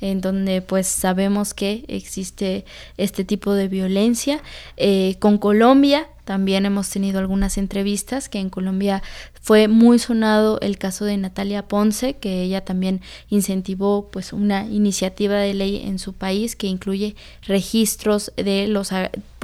[0.00, 2.64] en donde pues sabemos que existe
[2.96, 4.40] este tipo de violencia,
[4.76, 9.02] eh, con Colombia, también hemos tenido algunas entrevistas que en Colombia
[9.42, 15.34] fue muy sonado el caso de Natalia Ponce, que ella también incentivó pues una iniciativa
[15.34, 18.90] de ley en su país que incluye registros de los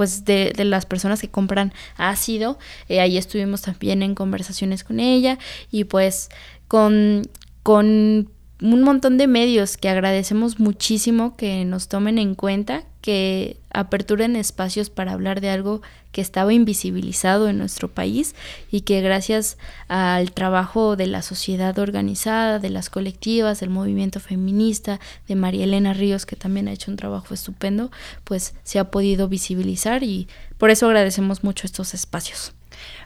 [0.01, 2.57] pues de, las personas que compran ácido.
[2.89, 5.37] Eh, ahí estuvimos también en conversaciones con ella
[5.69, 6.29] y pues
[6.67, 7.21] con
[7.61, 8.31] con
[8.63, 14.89] un montón de medios que agradecemos muchísimo que nos tomen en cuenta, que aperturen espacios
[14.89, 18.35] para hablar de algo que estaba invisibilizado en nuestro país
[18.71, 19.57] y que gracias
[19.87, 25.93] al trabajo de la sociedad organizada, de las colectivas, del movimiento feminista, de María Elena
[25.93, 27.91] Ríos, que también ha hecho un trabajo estupendo,
[28.23, 32.53] pues se ha podido visibilizar y por eso agradecemos mucho estos espacios.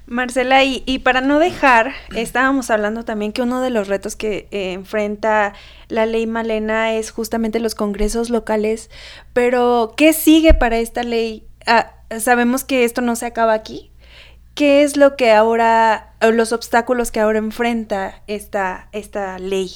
[0.08, 4.48] Marcela, y, y, para no dejar, estábamos hablando también que uno de los retos que
[4.52, 5.54] eh, enfrenta
[5.88, 8.92] la ley Malena es justamente los congresos locales,
[9.34, 11.48] pero ¿qué sigue para esta ley?
[11.66, 13.92] Ah, sabemos que esto no se acaba aquí.
[14.54, 19.72] ¿Qué es lo que ahora, los obstáculos que ahora enfrenta esta, esta ley?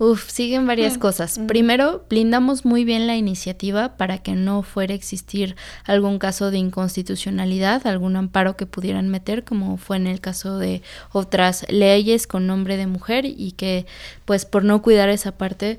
[0.00, 1.36] Uf, siguen varias mm, cosas.
[1.36, 1.46] Mm.
[1.46, 6.56] Primero, blindamos muy bien la iniciativa para que no fuera a existir algún caso de
[6.56, 10.80] inconstitucionalidad, algún amparo que pudieran meter, como fue en el caso de
[11.12, 13.84] otras leyes con nombre de mujer y que,
[14.24, 15.78] pues, por no cuidar esa parte,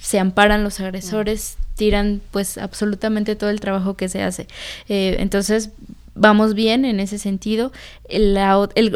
[0.00, 4.48] se amparan los agresores, tiran, pues, absolutamente todo el trabajo que se hace.
[4.88, 5.72] Eh, entonces,
[6.18, 7.72] vamos bien en ese sentido.
[8.08, 8.36] El,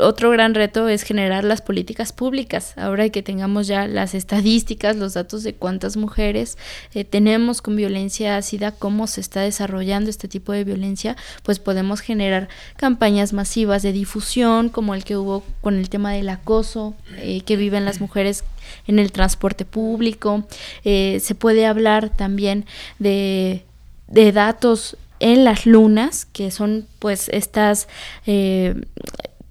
[0.00, 2.74] otro gran reto es generar las políticas públicas.
[2.76, 6.58] Ahora que tengamos ya las estadísticas, los datos de cuántas mujeres
[6.94, 12.00] eh, tenemos con violencia ácida, cómo se está desarrollando este tipo de violencia, pues podemos
[12.00, 17.42] generar campañas masivas de difusión, como el que hubo con el tema del acoso eh,
[17.42, 18.44] que viven las mujeres
[18.86, 20.44] en el transporte público.
[20.84, 22.66] Eh, se puede hablar también
[22.98, 23.64] de
[24.12, 27.86] de datos en las lunas, que son pues estas,
[28.26, 28.74] eh,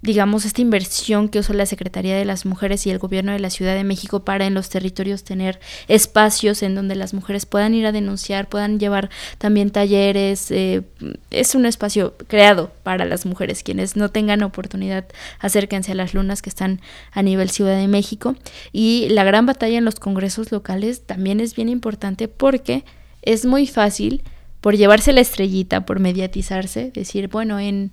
[0.02, 3.48] digamos, esta inversión que usa la Secretaría de las Mujeres y el Gobierno de la
[3.48, 7.86] Ciudad de México para en los territorios tener espacios en donde las mujeres puedan ir
[7.86, 9.08] a denunciar, puedan llevar
[9.38, 10.50] también talleres.
[10.50, 10.82] Eh,
[11.30, 13.62] es un espacio creado para las mujeres.
[13.62, 15.06] Quienes no tengan oportunidad,
[15.38, 18.36] acérquense a las lunas que están a nivel Ciudad de México.
[18.72, 22.84] Y la gran batalla en los congresos locales también es bien importante porque
[23.22, 24.22] es muy fácil
[24.62, 27.92] por llevarse la estrellita, por mediatizarse, decir, bueno, en,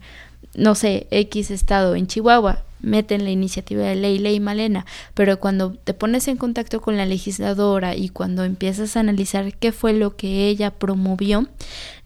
[0.54, 5.74] no sé, X estado, en Chihuahua, meten la iniciativa de ley, ley Malena, pero cuando
[5.74, 10.16] te pones en contacto con la legisladora y cuando empiezas a analizar qué fue lo
[10.16, 11.48] que ella promovió,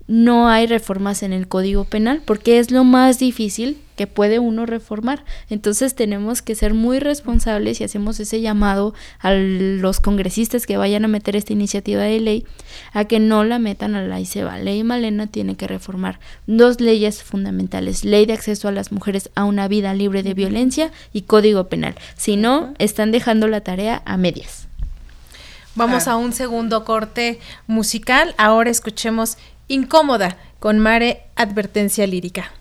[0.07, 4.65] no hay reformas en el Código Penal porque es lo más difícil que puede uno
[4.65, 5.23] reformar.
[5.49, 11.05] Entonces tenemos que ser muy responsables y hacemos ese llamado a los congresistas que vayan
[11.05, 12.45] a meter esta iniciativa de ley
[12.91, 14.57] a que no la metan a la ICEBA.
[14.57, 19.45] Ley Malena tiene que reformar dos leyes fundamentales, ley de acceso a las mujeres a
[19.45, 21.95] una vida libre de violencia y Código Penal.
[22.17, 24.67] Si no, están dejando la tarea a medias.
[25.75, 28.35] Vamos a un segundo corte musical.
[28.37, 29.37] Ahora escuchemos
[29.73, 32.51] Incómoda con Mare Advertencia Lírica.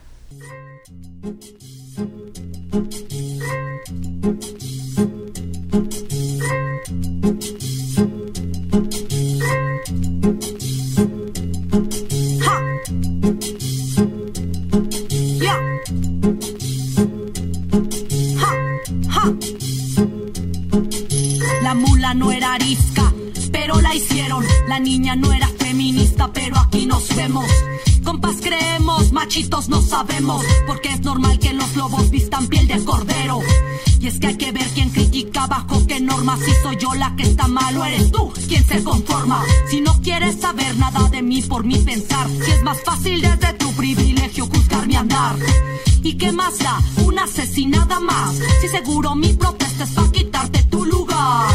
[21.61, 23.13] La mula no era arisca,
[23.53, 24.47] pero la hicieron.
[24.67, 25.42] La niña no era
[27.23, 27.47] vemos.
[28.05, 33.39] Compas creemos, machitos no sabemos, porque es normal que los lobos vistan piel de cordero.
[34.01, 37.15] Y es que hay que ver quién critica bajo qué normas, si soy yo la
[37.15, 39.41] que está mal o eres tú quien se conforma.
[39.71, 43.53] Si no quieres saber nada de mí por mi pensar, si es más fácil desde
[43.53, 45.37] tu privilegio juzgar mi andar.
[46.03, 46.81] ¿Y qué más da?
[47.05, 48.35] Una asesinada más.
[48.61, 51.55] Si seguro mi protesta es para quitarte tu lugar.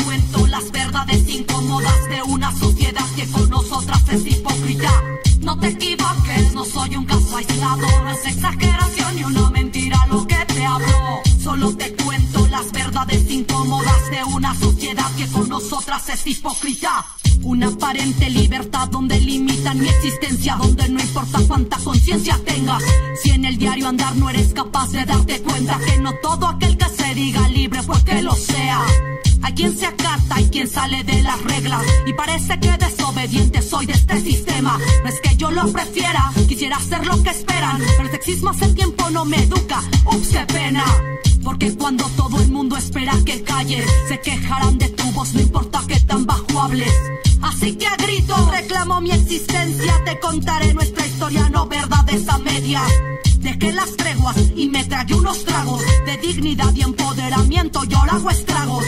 [0.31, 4.91] cuento las verdades incómodas de una sociedad que con nosotras es hipócrita.
[5.41, 10.25] No te equivoques, no soy un caso aislado, no es exageración ni una mentira lo
[10.27, 11.21] que te hablo.
[11.41, 17.05] Solo te cuento las verdades incómodas de una sociedad que con nosotras es hipócrita.
[17.43, 22.83] Una aparente libertad donde limitan mi existencia, donde no importa cuánta conciencia tengas.
[23.21, 26.77] Si en el diario andar no eres capaz de darte cuenta que no todo aquel
[26.77, 28.85] que se diga libre pues que lo sea.
[29.43, 31.83] Hay quien se acata y quien sale de las reglas.
[32.05, 34.79] Y parece que desobediente soy de este sistema.
[35.03, 37.79] No es que yo lo prefiera, quisiera hacer lo que esperan.
[37.79, 39.81] Pero el sexismo hace tiempo no me educa.
[40.05, 40.85] Ups, qué pena.
[41.43, 45.81] Porque cuando todo el mundo espera que calles, se quejarán de tu voz, no importa
[45.87, 46.93] que tan bajo hables.
[47.41, 52.81] Así que a grito reclamo mi existencia, te contaré nuestra historia, no verdades a media.
[53.39, 58.29] Dejé las treguas y me tragué unos tragos de dignidad y empoderamiento, yo lo hago
[58.29, 58.85] estragos.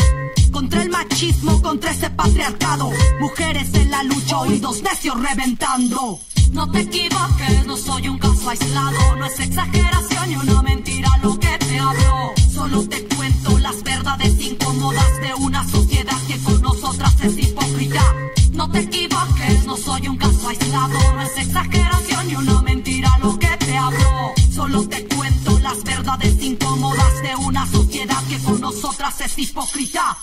[0.51, 2.91] Contra el machismo, contra ese patriarcado.
[3.19, 6.19] Mujeres en la lucha, oídos necios reventando.
[6.51, 11.39] No te equivoques, no soy un caso aislado, no es exageración ni una mentira lo
[11.39, 12.42] que te hablo.
[12.63, 18.15] Solo te cuento las verdades incómodas de una sociedad que con nosotras es hipócrita.
[18.53, 23.37] No te equivoques, no soy un caso aislado, no es exageración ni una mentira lo
[23.37, 24.31] que te hablo.
[24.49, 30.17] Solo te cuento las verdades incómodas de una sociedad que con nosotras es hipócrita.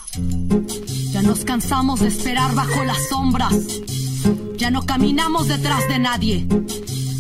[1.11, 3.55] Ya nos cansamos de esperar bajo las sombras.
[4.57, 6.47] Ya no caminamos detrás de nadie.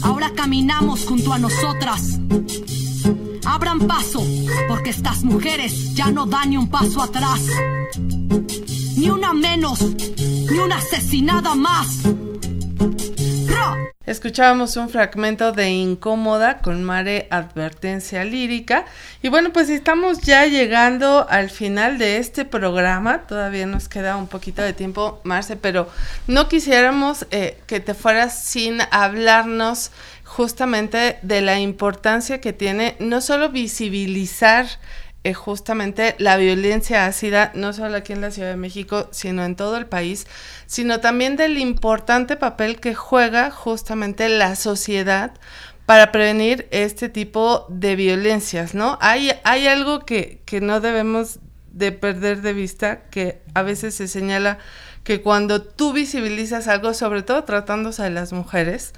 [0.00, 2.18] Ahora caminamos junto a nosotras.
[3.44, 4.22] Abran paso,
[4.68, 7.40] porque estas mujeres ya no dan ni un paso atrás.
[8.96, 9.80] Ni una menos,
[10.50, 12.02] ni una asesinada más.
[14.06, 18.84] Escuchábamos un fragmento de Incómoda con Mare Advertencia Lírica.
[19.22, 23.26] Y bueno, pues estamos ya llegando al final de este programa.
[23.28, 25.88] Todavía nos queda un poquito de tiempo, Marce, pero
[26.26, 29.92] no quisiéramos eh, que te fueras sin hablarnos
[30.24, 34.66] justamente de la importancia que tiene no solo visibilizar
[35.22, 39.54] eh, justamente la violencia ácida, no solo aquí en la Ciudad de México, sino en
[39.54, 40.26] todo el país,
[40.66, 45.32] sino también del importante papel que juega justamente la sociedad
[45.84, 48.96] para prevenir este tipo de violencias, ¿no?
[49.02, 51.40] Hay, hay algo que, que no debemos
[51.72, 54.58] de perder de vista, que a veces se señala
[55.04, 58.92] que cuando tú visibilizas algo, sobre todo tratándose de las mujeres,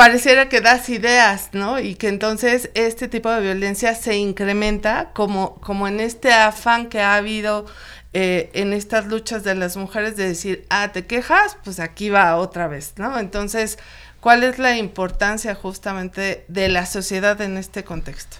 [0.00, 1.78] pareciera que das ideas, ¿no?
[1.78, 7.02] Y que entonces este tipo de violencia se incrementa como, como en este afán que
[7.02, 7.66] ha habido
[8.14, 12.34] eh, en estas luchas de las mujeres de decir, ah, te quejas, pues aquí va
[12.36, 13.18] otra vez, ¿no?
[13.18, 13.78] Entonces,
[14.20, 18.38] ¿cuál es la importancia justamente de la sociedad en este contexto?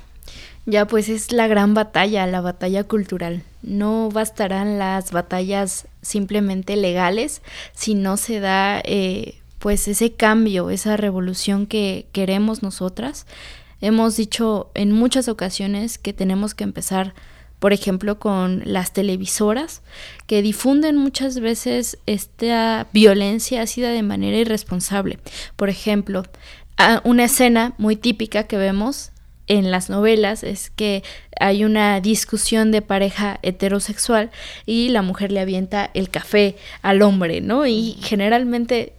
[0.64, 3.42] Ya, pues es la gran batalla, la batalla cultural.
[3.60, 7.42] No bastarán las batallas simplemente legales
[7.74, 13.26] si no se da eh, pues ese cambio, esa revolución que queremos nosotras.
[13.82, 17.14] Hemos dicho en muchas ocasiones que tenemos que empezar,
[17.58, 19.82] por ejemplo, con las televisoras,
[20.26, 25.18] que difunden muchas veces esta violencia ácida de manera irresponsable.
[25.56, 26.24] Por ejemplo,
[27.04, 29.12] una escena muy típica que vemos
[29.46, 31.02] en las novelas es que
[31.38, 34.30] hay una discusión de pareja heterosexual
[34.64, 37.66] y la mujer le avienta el café al hombre, ¿no?
[37.66, 38.94] Y generalmente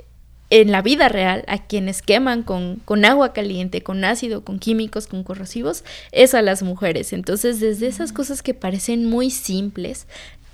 [0.51, 5.07] en la vida real a quienes queman con, con, agua caliente, con ácido, con químicos,
[5.07, 7.13] con corrosivos, es a las mujeres.
[7.13, 10.07] Entonces, desde esas cosas que parecen muy simples,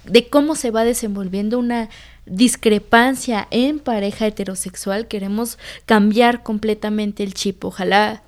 [0.06, 1.90] de cómo se va desenvolviendo una
[2.26, 7.66] discrepancia en pareja heterosexual, queremos cambiar completamente el chip.
[7.66, 8.22] Ojalá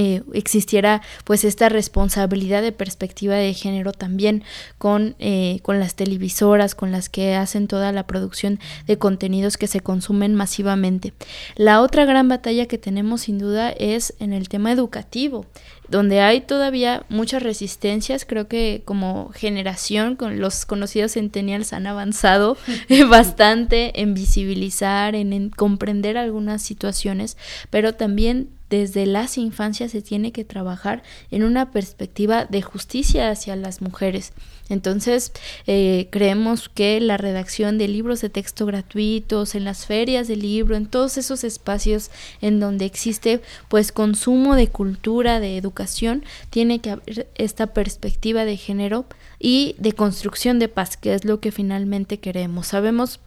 [0.00, 4.44] eh, existiera pues esta responsabilidad de perspectiva de género también
[4.78, 9.66] con, eh, con las televisoras, con las que hacen toda la producción de contenidos que
[9.66, 11.14] se consumen masivamente.
[11.56, 15.46] La otra gran batalla que tenemos sin duda es en el tema educativo
[15.88, 22.56] donde hay todavía muchas resistencias, creo que como generación con los conocidos centennials han avanzado
[23.08, 27.36] bastante en visibilizar, en comprender algunas situaciones,
[27.70, 33.56] pero también desde las infancias se tiene que trabajar en una perspectiva de justicia hacia
[33.56, 34.32] las mujeres.
[34.68, 35.32] Entonces,
[35.66, 40.76] eh, creemos que la redacción de libros de texto gratuitos, en las ferias de libro,
[40.76, 42.10] en todos esos espacios
[42.42, 48.56] en donde existe pues consumo de cultura, de educación, tiene que haber esta perspectiva de
[48.56, 49.06] género
[49.38, 52.66] y de construcción de paz, que es lo que finalmente queremos.
[52.66, 53.20] Sabemos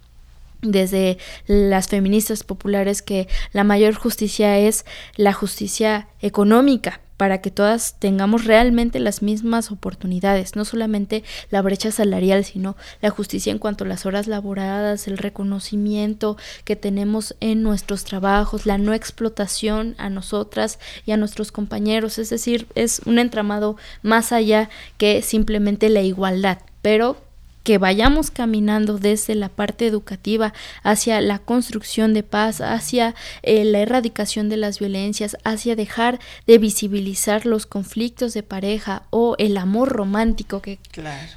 [0.62, 4.86] desde las feministas populares que la mayor justicia es
[5.16, 11.91] la justicia económica para que todas tengamos realmente las mismas oportunidades, no solamente la brecha
[11.91, 16.36] salarial, sino la justicia en cuanto a las horas laboradas, el reconocimiento
[16.66, 22.32] que tenemos en nuestros trabajos, la no explotación a nosotras y a nuestros compañeros, es
[22.32, 27.18] decir, es un entramado más allá que simplemente la igualdad, pero
[27.64, 30.53] que vayamos caminando desde la parte educativa
[30.84, 36.57] hacia la construcción de paz, hacia eh, la erradicación de las violencias, hacia dejar de
[36.57, 40.80] visibilizar los conflictos de pareja o el amor romántico que,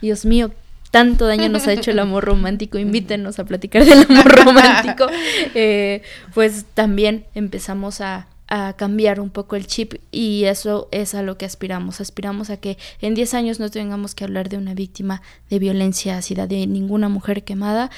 [0.01, 0.53] Dios mío,
[0.91, 5.07] tanto daño nos ha hecho el amor romántico, invítenos a platicar del amor romántico,
[5.55, 6.03] eh,
[6.33, 11.37] pues también empezamos a, a cambiar un poco el chip y eso es a lo
[11.37, 12.01] que aspiramos.
[12.01, 16.17] Aspiramos a que en 10 años no tengamos que hablar de una víctima de violencia
[16.17, 17.91] ácida, de ninguna mujer quemada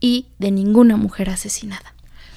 [0.00, 1.94] y de ninguna mujer asesinada.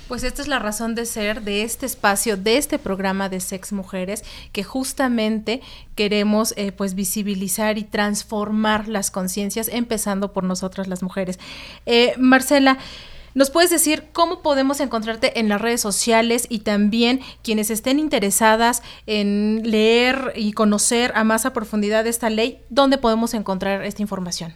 [0.07, 3.71] Pues esta es la razón de ser de este espacio, de este programa de Sex
[3.71, 5.61] Mujeres, que justamente
[5.95, 11.39] queremos eh, pues visibilizar y transformar las conciencias, empezando por nosotras las mujeres.
[11.85, 12.77] Eh, Marcela,
[13.35, 18.83] ¿Nos puedes decir cómo podemos encontrarte en las redes sociales y también quienes estén interesadas
[19.07, 24.53] en leer y conocer a más a profundidad esta ley, dónde podemos encontrar esta información?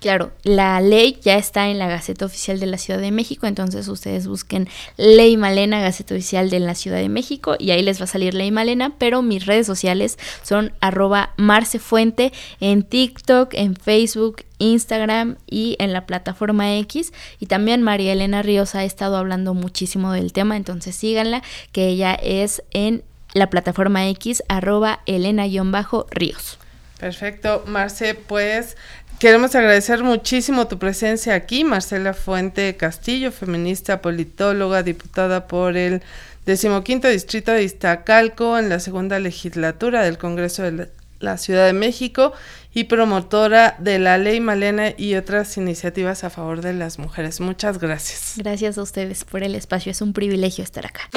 [0.00, 3.88] Claro, la ley ya está en la Gaceta Oficial de la Ciudad de México, entonces
[3.88, 8.04] ustedes busquen Ley Malena, Gaceta Oficial de la Ciudad de México, y ahí les va
[8.04, 14.44] a salir Ley Malena, pero mis redes sociales son arroba marcefuente en TikTok, en Facebook,
[14.58, 17.12] Instagram y en la plataforma X.
[17.40, 21.42] Y también María Elena Ríos ha estado hablando muchísimo del tema, entonces síganla,
[21.72, 23.02] que ella es en
[23.34, 26.58] la plataforma X arroba Elena-Ríos.
[26.98, 28.76] Perfecto, Marce, pues
[29.18, 36.02] queremos agradecer muchísimo tu presencia aquí, Marcela Fuente Castillo, feminista, politóloga, diputada por el
[36.46, 40.88] decimoquinto distrito de Iztacalco en la segunda legislatura del Congreso de
[41.20, 42.32] la Ciudad de México
[42.72, 47.40] y promotora de la ley Malena y otras iniciativas a favor de las mujeres.
[47.40, 48.34] Muchas gracias.
[48.36, 51.08] Gracias a ustedes por el espacio, es un privilegio estar acá.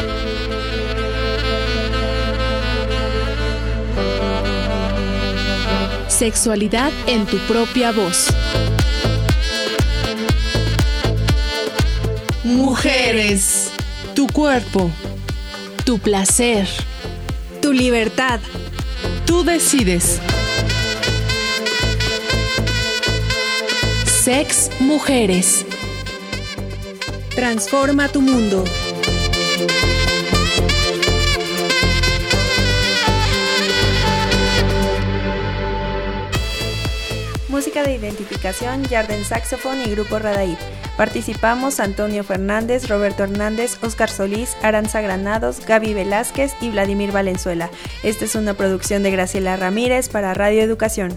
[6.22, 8.28] Sexualidad en tu propia voz.
[12.44, 13.72] Mujeres.
[14.14, 14.92] Tu cuerpo.
[15.84, 16.68] Tu placer.
[17.60, 18.40] Tu libertad.
[19.26, 20.20] Tú decides.
[24.06, 25.66] Sex Mujeres.
[27.34, 28.64] Transforma tu mundo.
[37.62, 40.57] Música de identificación, Yarden Saxophone y Grupo Radaí.
[40.97, 47.70] Participamos Antonio Fernández, Roberto Hernández, Oscar Solís, Aranza Granados, Gaby Velázquez y Vladimir Valenzuela.
[48.01, 51.16] Esta es una producción de Graciela Ramírez para Radio Educación.